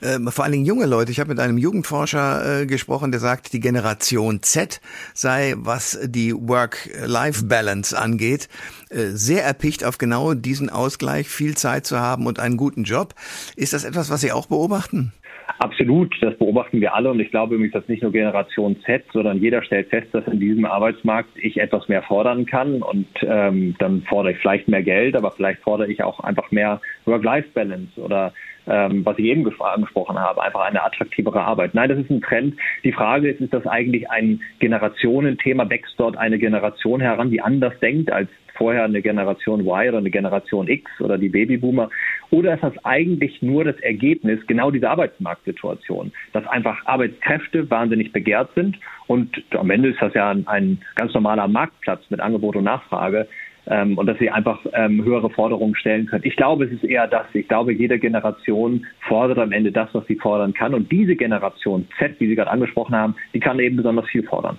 Ähm, 0.03 0.29
vor 0.29 0.45
allen 0.45 0.53
Dingen 0.53 0.65
junge 0.65 0.87
Leute. 0.87 1.13
Ich 1.13 1.21
habe 1.21 1.31
mit 1.31 1.41
einem 1.41 1.59
Jugendforscher 1.59 2.63
äh, 2.63 2.67
gesprochen, 2.67 3.13
der 3.13 3.21
sagt, 3.21 3.53
die 3.53 3.61
Generation 3.61 4.43
Z 4.43 4.81
sei, 5.15 5.55
was 5.57 5.99
die 6.05 6.35
Work-Life-Balance 6.35 7.97
angeht, 7.97 8.49
sehr 8.93 9.45
erpicht 9.45 9.85
auf 9.85 9.99
genau 9.99 10.35
diesen 10.35 10.71
Ausgleich, 10.71 11.29
viel 11.29 11.57
Zeit 11.57 11.87
zu 11.87 11.99
haben 11.99 12.27
und 12.27 12.39
einen 12.39 12.57
guten 12.57 12.85
Job. 12.85 13.15
Ist 13.57 13.73
das 13.73 13.85
etwas, 13.85 14.11
was 14.11 14.21
Sie 14.21 14.33
auch 14.33 14.47
beobachten? 14.47 15.13
Absolut, 15.59 16.15
das 16.21 16.37
beobachten 16.39 16.81
wir 16.81 16.95
alle 16.95 17.11
und 17.11 17.21
ich 17.21 17.31
glaube 17.31 17.55
übrigens, 17.55 17.75
dass 17.75 17.89
nicht 17.89 18.03
nur 18.03 18.13
Generation 18.13 18.77
Z, 18.85 19.05
sondern 19.13 19.39
jeder 19.39 19.63
stellt 19.63 19.89
fest, 19.89 20.09
dass 20.13 20.27
in 20.27 20.41
diesem 20.41 20.65
Arbeitsmarkt 20.65 21.31
ich 21.37 21.59
etwas 21.59 21.89
mehr 21.89 22.03
fordern 22.03 22.47
kann 22.47 22.83
und 22.83 23.07
ähm, 23.23 23.75
dann 23.79 24.03
fordere 24.03 24.33
ich 24.33 24.39
vielleicht 24.39 24.69
mehr 24.69 24.83
Geld, 24.83 25.17
aber 25.17 25.31
vielleicht 25.31 25.61
fordere 25.63 25.91
ich 25.91 26.03
auch 26.03 26.21
einfach 26.21 26.51
mehr 26.51 26.81
Work-Life-Balance 27.05 28.01
oder 28.01 28.33
ähm, 28.67 29.05
was 29.05 29.19
ich 29.19 29.25
eben 29.25 29.49
angesprochen 29.61 30.19
habe, 30.19 30.43
einfach 30.43 30.61
eine 30.61 30.83
attraktivere 30.83 31.43
Arbeit. 31.43 31.75
Nein, 31.75 31.89
das 31.89 31.99
ist 31.99 32.11
ein 32.11 32.21
Trend. 32.21 32.55
Die 32.85 32.93
Frage 32.93 33.31
ist, 33.31 33.41
ist 33.41 33.53
das 33.53 33.67
eigentlich 33.67 34.11
ein 34.11 34.41
Generationenthema? 34.61 35.69
Wächst 35.69 35.95
dort 35.97 36.17
eine 36.17 36.39
Generation 36.39 37.01
heran, 37.01 37.31
die 37.31 37.41
anders 37.41 37.79
denkt 37.81 38.13
als 38.13 38.29
vorher 38.63 38.85
eine 38.85 39.03
Generation 39.03 39.61
Y 39.61 39.89
oder 39.89 39.99
eine 39.99 40.11
Generation 40.11 40.69
X 40.69 40.89
oder 41.01 41.19
die 41.19 41.29
Babyboomer? 41.29 41.91
Oder 42.31 42.55
ist 42.55 42.63
das 42.63 42.73
eigentlich 42.85 43.43
nur 43.43 43.65
das 43.65 43.77
Ergebnis 43.81 44.39
genau 44.47 44.71
dieser 44.71 44.91
Arbeitsmarktsituation, 44.91 46.13
dass 46.33 46.47
einfach 46.47 46.77
Arbeitskräfte 46.87 47.69
wahnsinnig 47.69 48.13
begehrt 48.13 48.51
sind 48.55 48.79
und 49.09 49.43
am 49.51 49.69
Ende 49.71 49.89
ist 49.89 50.01
das 50.01 50.15
ja 50.15 50.31
ein, 50.31 50.47
ein 50.47 50.79
ganz 50.95 51.13
normaler 51.13 51.49
Marktplatz 51.49 52.03
mit 52.09 52.21
Angebot 52.21 52.55
und 52.55 52.65
Nachfrage, 52.65 53.27
ähm, 53.67 53.97
und 53.97 54.07
dass 54.07 54.19
sie 54.19 54.31
einfach 54.31 54.59
ähm, 54.73 55.05
höhere 55.05 55.31
Forderungen 55.31 55.77
stellen 55.77 56.07
können. 56.07 56.25
Ich 56.25 56.37
glaube, 56.37 56.65
es 56.65 56.73
ist 56.73 56.85
eher 56.85 57.07
das. 57.07 57.27
Ich 57.33 57.47
glaube, 57.47 57.73
jede 57.73 57.99
Generation 57.99 58.87
fordert 59.09 59.39
am 59.39 59.53
Ende 59.53 59.71
das, 59.71 59.89
was 59.93 60.07
sie 60.07 60.17
fordern 60.17 60.53
kann. 60.53 60.75
Und 60.75 60.91
diese 60.91 61.15
Generation 61.15 61.87
Z, 61.99 62.19
wie 62.19 62.27
Sie 62.27 62.35
gerade 62.35 62.51
angesprochen 62.51 62.97
haben, 62.97 63.15
die 63.35 63.41
kann 63.41 63.61
eben 63.61 63.77
besonders 63.77 64.07
viel 64.07 64.25
fordern. 64.25 64.59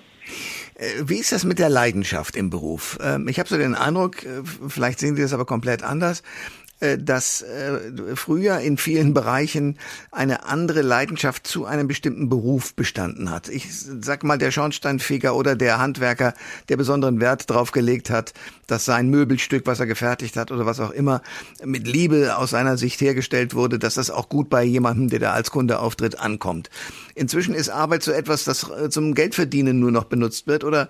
Äh, 0.74 1.04
wie 1.04 1.18
ist 1.18 1.32
das 1.32 1.44
mit 1.44 1.58
der 1.58 1.68
Leidenschaft 1.68 2.36
im 2.36 2.50
Beruf? 2.50 2.98
Ähm, 3.00 3.28
ich 3.28 3.38
habe 3.38 3.48
so 3.48 3.56
den 3.56 3.74
Eindruck, 3.74 4.24
äh, 4.24 4.42
vielleicht 4.68 4.98
sehen 4.98 5.16
Sie 5.16 5.22
das 5.22 5.32
aber 5.32 5.44
komplett 5.44 5.82
anders, 5.82 6.22
dass 6.98 7.42
äh, 7.42 8.16
früher 8.16 8.58
in 8.60 8.76
vielen 8.76 9.14
Bereichen 9.14 9.78
eine 10.10 10.44
andere 10.46 10.82
Leidenschaft 10.82 11.46
zu 11.46 11.64
einem 11.64 11.88
bestimmten 11.88 12.28
Beruf 12.28 12.74
bestanden 12.74 13.30
hat. 13.30 13.48
Ich 13.48 13.68
sag 13.72 14.24
mal, 14.24 14.38
der 14.38 14.50
Schornsteinfeger 14.50 15.34
oder 15.34 15.56
der 15.56 15.78
Handwerker, 15.78 16.34
der 16.68 16.76
besonderen 16.76 17.20
Wert 17.20 17.50
darauf 17.50 17.72
gelegt 17.72 18.10
hat, 18.10 18.34
dass 18.66 18.84
sein 18.84 19.08
Möbelstück, 19.08 19.66
was 19.66 19.80
er 19.80 19.86
gefertigt 19.86 20.36
hat 20.36 20.50
oder 20.50 20.66
was 20.66 20.80
auch 20.80 20.90
immer, 20.90 21.22
mit 21.64 21.86
Liebe 21.86 22.36
aus 22.36 22.50
seiner 22.50 22.76
Sicht 22.76 23.00
hergestellt 23.00 23.54
wurde, 23.54 23.78
dass 23.78 23.94
das 23.94 24.10
auch 24.10 24.28
gut 24.28 24.50
bei 24.50 24.62
jemandem, 24.62 25.08
der 25.08 25.18
da 25.18 25.32
als 25.32 25.50
Kunde 25.50 25.78
auftritt, 25.78 26.18
ankommt. 26.18 26.70
Inzwischen 27.14 27.54
ist 27.54 27.68
Arbeit 27.68 28.02
so 28.02 28.12
etwas, 28.12 28.44
das 28.44 28.70
äh, 28.70 28.90
zum 28.90 29.14
Geldverdienen 29.14 29.78
nur 29.78 29.90
noch 29.90 30.04
benutzt 30.04 30.46
wird 30.46 30.64
oder 30.64 30.88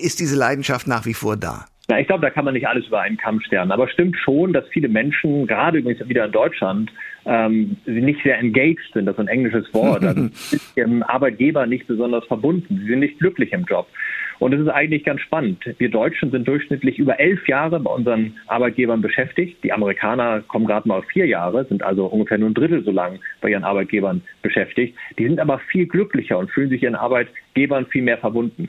ist 0.00 0.20
diese 0.20 0.36
Leidenschaft 0.36 0.86
nach 0.86 1.06
wie 1.06 1.14
vor 1.14 1.36
da? 1.36 1.66
Na, 1.88 2.00
ich 2.00 2.08
glaube, 2.08 2.22
da 2.22 2.30
kann 2.30 2.44
man 2.44 2.54
nicht 2.54 2.66
alles 2.66 2.86
über 2.88 3.00
einen 3.00 3.16
Kamm 3.16 3.40
stellen. 3.40 3.70
Aber 3.70 3.88
stimmt 3.88 4.16
schon, 4.16 4.52
dass 4.52 4.66
viele 4.68 4.88
Menschen, 4.88 5.46
gerade 5.46 5.78
übrigens 5.78 6.08
wieder 6.08 6.24
in 6.24 6.32
Deutschland, 6.32 6.90
ähm, 7.26 7.76
nicht 7.84 8.22
sehr 8.24 8.38
engaged 8.38 8.92
sind. 8.92 9.06
Das 9.06 9.14
ist 9.14 9.20
ein 9.20 9.28
englisches 9.28 9.72
Wort. 9.72 10.04
Also 10.04 10.22
mit 10.50 10.60
dem 10.76 11.02
Arbeitgeber 11.04 11.66
nicht 11.66 11.86
besonders 11.86 12.24
verbunden. 12.26 12.78
Sie 12.80 12.88
sind 12.88 13.00
nicht 13.00 13.18
glücklich 13.18 13.52
im 13.52 13.64
Job. 13.64 13.86
Und 14.38 14.52
es 14.52 14.60
ist 14.60 14.68
eigentlich 14.68 15.04
ganz 15.04 15.20
spannend. 15.22 15.64
Wir 15.78 15.88
Deutschen 15.88 16.30
sind 16.30 16.46
durchschnittlich 16.46 16.98
über 16.98 17.18
elf 17.18 17.46
Jahre 17.48 17.80
bei 17.80 17.90
unseren 17.90 18.34
Arbeitgebern 18.48 19.00
beschäftigt. 19.00 19.62
Die 19.64 19.72
Amerikaner 19.72 20.42
kommen 20.42 20.66
gerade 20.66 20.86
mal 20.88 20.98
auf 20.98 21.06
vier 21.06 21.26
Jahre, 21.26 21.64
sind 21.64 21.82
also 21.82 22.06
ungefähr 22.06 22.36
nur 22.36 22.50
ein 22.50 22.54
Drittel 22.54 22.84
so 22.84 22.90
lang 22.90 23.18
bei 23.40 23.50
ihren 23.50 23.64
Arbeitgebern 23.64 24.22
beschäftigt. 24.42 24.96
Die 25.18 25.26
sind 25.26 25.40
aber 25.40 25.58
viel 25.70 25.86
glücklicher 25.86 26.36
und 26.38 26.50
fühlen 26.50 26.68
sich 26.68 26.82
ihren 26.82 26.96
Arbeitgebern 26.96 27.86
viel 27.86 28.02
mehr 28.02 28.18
verbunden. 28.18 28.68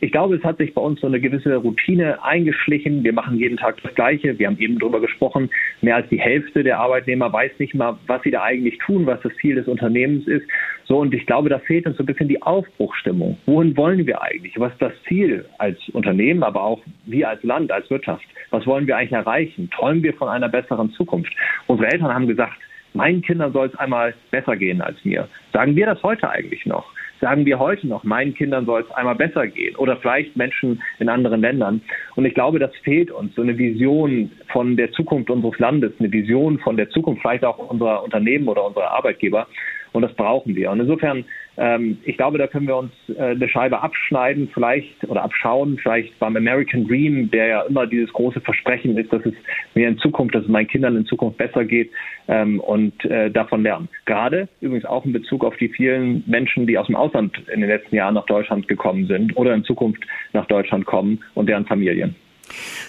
Ich 0.00 0.12
glaube, 0.12 0.36
es 0.36 0.44
hat 0.44 0.58
sich 0.58 0.74
bei 0.74 0.80
uns 0.80 1.00
so 1.00 1.06
eine 1.06 1.20
gewisse 1.20 1.56
Routine 1.56 2.22
eingeschlichen. 2.22 3.02
Wir 3.02 3.14
machen 3.14 3.38
jeden 3.38 3.56
Tag 3.56 3.82
das 3.82 3.94
Gleiche. 3.94 4.38
Wir 4.38 4.46
haben 4.46 4.58
eben 4.58 4.78
darüber 4.78 5.00
gesprochen. 5.00 5.48
Mehr 5.80 5.96
als 5.96 6.08
die 6.10 6.20
Hälfte 6.20 6.62
der 6.62 6.78
Arbeitnehmer 6.78 7.32
weiß 7.32 7.52
nicht 7.58 7.74
mal, 7.74 7.98
was 8.06 8.22
sie 8.22 8.30
da 8.30 8.42
eigentlich 8.42 8.78
tun, 8.78 9.06
was 9.06 9.20
das 9.22 9.34
Ziel 9.36 9.54
des 9.54 9.68
Unternehmens 9.68 10.26
ist. 10.26 10.46
So, 10.84 10.98
und 10.98 11.14
ich 11.14 11.24
glaube, 11.26 11.48
da 11.48 11.58
fehlt 11.58 11.86
uns 11.86 11.96
so 11.96 12.02
ein 12.02 12.06
bisschen 12.06 12.28
die 12.28 12.42
Aufbruchstimmung. 12.42 13.38
Wohin 13.46 13.76
wollen 13.76 14.06
wir 14.06 14.20
eigentlich? 14.20 14.58
Was 14.58 14.72
ist 14.72 14.82
das 14.82 14.92
Ziel 15.08 15.46
als 15.58 15.78
Unternehmen, 15.90 16.42
aber 16.42 16.62
auch 16.62 16.80
wir 17.06 17.28
als 17.28 17.42
Land, 17.42 17.72
als 17.72 17.88
Wirtschaft? 17.90 18.24
Was 18.50 18.66
wollen 18.66 18.86
wir 18.86 18.96
eigentlich 18.96 19.12
erreichen? 19.12 19.70
Träumen 19.70 20.02
wir 20.02 20.14
von 20.14 20.28
einer 20.28 20.48
besseren 20.48 20.90
Zukunft? 20.90 21.32
Unsere 21.66 21.90
Eltern 21.90 22.12
haben 22.12 22.26
gesagt, 22.26 22.58
meinen 22.92 23.22
Kindern 23.22 23.52
soll 23.52 23.68
es 23.68 23.74
einmal 23.76 24.14
besser 24.30 24.56
gehen 24.56 24.80
als 24.80 25.02
mir. 25.04 25.28
Sagen 25.52 25.74
wir 25.74 25.86
das 25.86 26.02
heute 26.02 26.28
eigentlich 26.28 26.66
noch? 26.66 26.92
Sagen 27.20 27.46
wir 27.46 27.58
heute 27.58 27.86
noch, 27.86 28.04
meinen 28.04 28.34
Kindern 28.34 28.66
soll 28.66 28.82
es 28.82 28.90
einmal 28.92 29.14
besser 29.14 29.46
gehen 29.46 29.76
oder 29.76 29.96
vielleicht 29.96 30.36
Menschen 30.36 30.82
in 30.98 31.08
anderen 31.08 31.40
Ländern. 31.40 31.80
Und 32.14 32.24
ich 32.24 32.34
glaube, 32.34 32.58
das 32.58 32.74
fehlt 32.82 33.10
uns, 33.10 33.34
so 33.34 33.42
eine 33.42 33.56
Vision 33.58 34.30
von 34.52 34.76
der 34.76 34.92
Zukunft 34.92 35.30
unseres 35.30 35.58
Landes, 35.58 35.92
eine 35.98 36.12
Vision 36.12 36.58
von 36.58 36.76
der 36.76 36.90
Zukunft 36.90 37.22
vielleicht 37.22 37.44
auch 37.44 37.58
unserer 37.58 38.02
Unternehmen 38.02 38.48
oder 38.48 38.66
unserer 38.66 38.90
Arbeitgeber. 38.90 39.46
Und 39.92 40.02
das 40.02 40.12
brauchen 40.14 40.54
wir. 40.54 40.70
Und 40.70 40.80
insofern, 40.80 41.24
ähm, 41.56 41.98
ich 42.04 42.16
glaube, 42.16 42.38
da 42.38 42.46
können 42.46 42.66
wir 42.66 42.76
uns 42.76 42.92
äh, 43.08 43.30
eine 43.30 43.48
Scheibe 43.48 43.80
abschneiden, 43.82 44.48
vielleicht 44.52 45.04
oder 45.08 45.22
abschauen, 45.22 45.78
vielleicht 45.82 46.18
beim 46.18 46.36
American 46.36 46.86
Dream, 46.86 47.30
der 47.30 47.46
ja 47.46 47.62
immer 47.62 47.86
dieses 47.86 48.12
große 48.12 48.40
Versprechen 48.40 48.96
ist, 48.98 49.12
dass 49.12 49.24
es 49.24 49.34
mir 49.74 49.88
in 49.88 49.98
Zukunft, 49.98 50.34
dass 50.34 50.42
es 50.42 50.48
meinen 50.48 50.68
Kindern 50.68 50.96
in 50.96 51.06
Zukunft 51.06 51.38
besser 51.38 51.64
geht 51.64 51.90
ähm, 52.28 52.60
und 52.60 53.04
äh, 53.04 53.30
davon 53.30 53.62
lernen. 53.62 53.88
Gerade 54.04 54.48
übrigens 54.60 54.84
auch 54.84 55.04
in 55.04 55.12
Bezug 55.12 55.44
auf 55.44 55.56
die 55.56 55.68
vielen 55.68 56.22
Menschen, 56.26 56.66
die 56.66 56.78
aus 56.78 56.86
dem 56.86 56.96
Ausland 56.96 57.36
in 57.52 57.60
den 57.60 57.70
letzten 57.70 57.96
Jahren 57.96 58.14
nach 58.14 58.26
Deutschland 58.26 58.68
gekommen 58.68 59.06
sind 59.06 59.36
oder 59.36 59.54
in 59.54 59.64
Zukunft 59.64 60.02
nach 60.32 60.46
Deutschland 60.46 60.84
kommen 60.84 61.20
und 61.34 61.48
deren 61.48 61.66
Familien. 61.66 62.14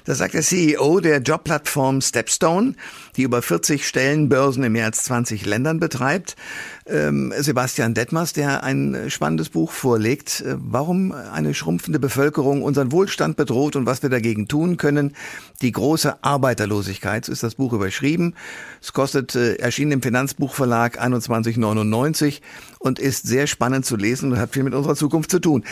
Das 0.07 0.19
sagt 0.19 0.35
der 0.35 0.41
CEO 0.41 1.01
der 1.01 1.17
Jobplattform 1.17 1.99
Stepstone, 1.99 2.75
die 3.17 3.23
über 3.23 3.41
40 3.41 3.85
Stellenbörsen 3.85 4.63
in 4.63 4.71
mehr 4.71 4.85
als 4.85 5.03
20 5.03 5.45
Ländern 5.45 5.81
betreibt. 5.81 6.37
Ähm, 6.85 7.33
Sebastian 7.37 7.93
Detmers, 7.93 8.31
der 8.31 8.63
ein 8.63 9.09
spannendes 9.09 9.49
Buch 9.49 9.73
vorlegt, 9.73 10.39
äh, 10.39 10.55
warum 10.59 11.11
eine 11.11 11.53
schrumpfende 11.53 11.99
Bevölkerung 11.99 12.61
unseren 12.61 12.93
Wohlstand 12.93 13.35
bedroht 13.35 13.75
und 13.75 13.85
was 13.85 14.01
wir 14.01 14.09
dagegen 14.09 14.47
tun 14.47 14.77
können. 14.77 15.13
Die 15.61 15.73
große 15.73 16.23
Arbeiterlosigkeit, 16.23 17.27
ist 17.27 17.43
das 17.43 17.55
Buch 17.55 17.73
überschrieben. 17.73 18.33
Es 18.81 18.93
kostet, 18.93 19.35
äh, 19.35 19.55
erschien 19.55 19.91
im 19.91 20.01
Finanzbuchverlag 20.01 21.01
21,99 21.01 22.39
und 22.79 22.97
ist 22.97 23.27
sehr 23.27 23.45
spannend 23.45 23.85
zu 23.85 23.97
lesen 23.97 24.31
und 24.31 24.39
hat 24.39 24.53
viel 24.53 24.63
mit 24.63 24.73
unserer 24.73 24.95
Zukunft 24.95 25.31
zu 25.31 25.39
tun. 25.39 25.65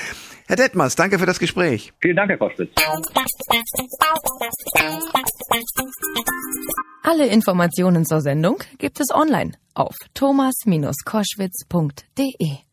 Herr 0.48 0.58
Detmers, 0.58 0.96
danke 0.96 1.18
für 1.18 1.26
das 1.26 1.40
Gespräch. 1.40 1.92
Vielen 2.00 2.16
Dank, 2.16 2.30
Herr 2.30 2.38
Koschwitz. 2.38 2.70
Alle 7.04 7.26
Informationen 7.28 8.06
zur 8.06 8.22
Sendung 8.22 8.62
gibt 8.78 9.00
es 9.00 9.10
online 9.12 9.54
auf 9.74 9.96
thomas-koschwitz.de. 10.14 12.65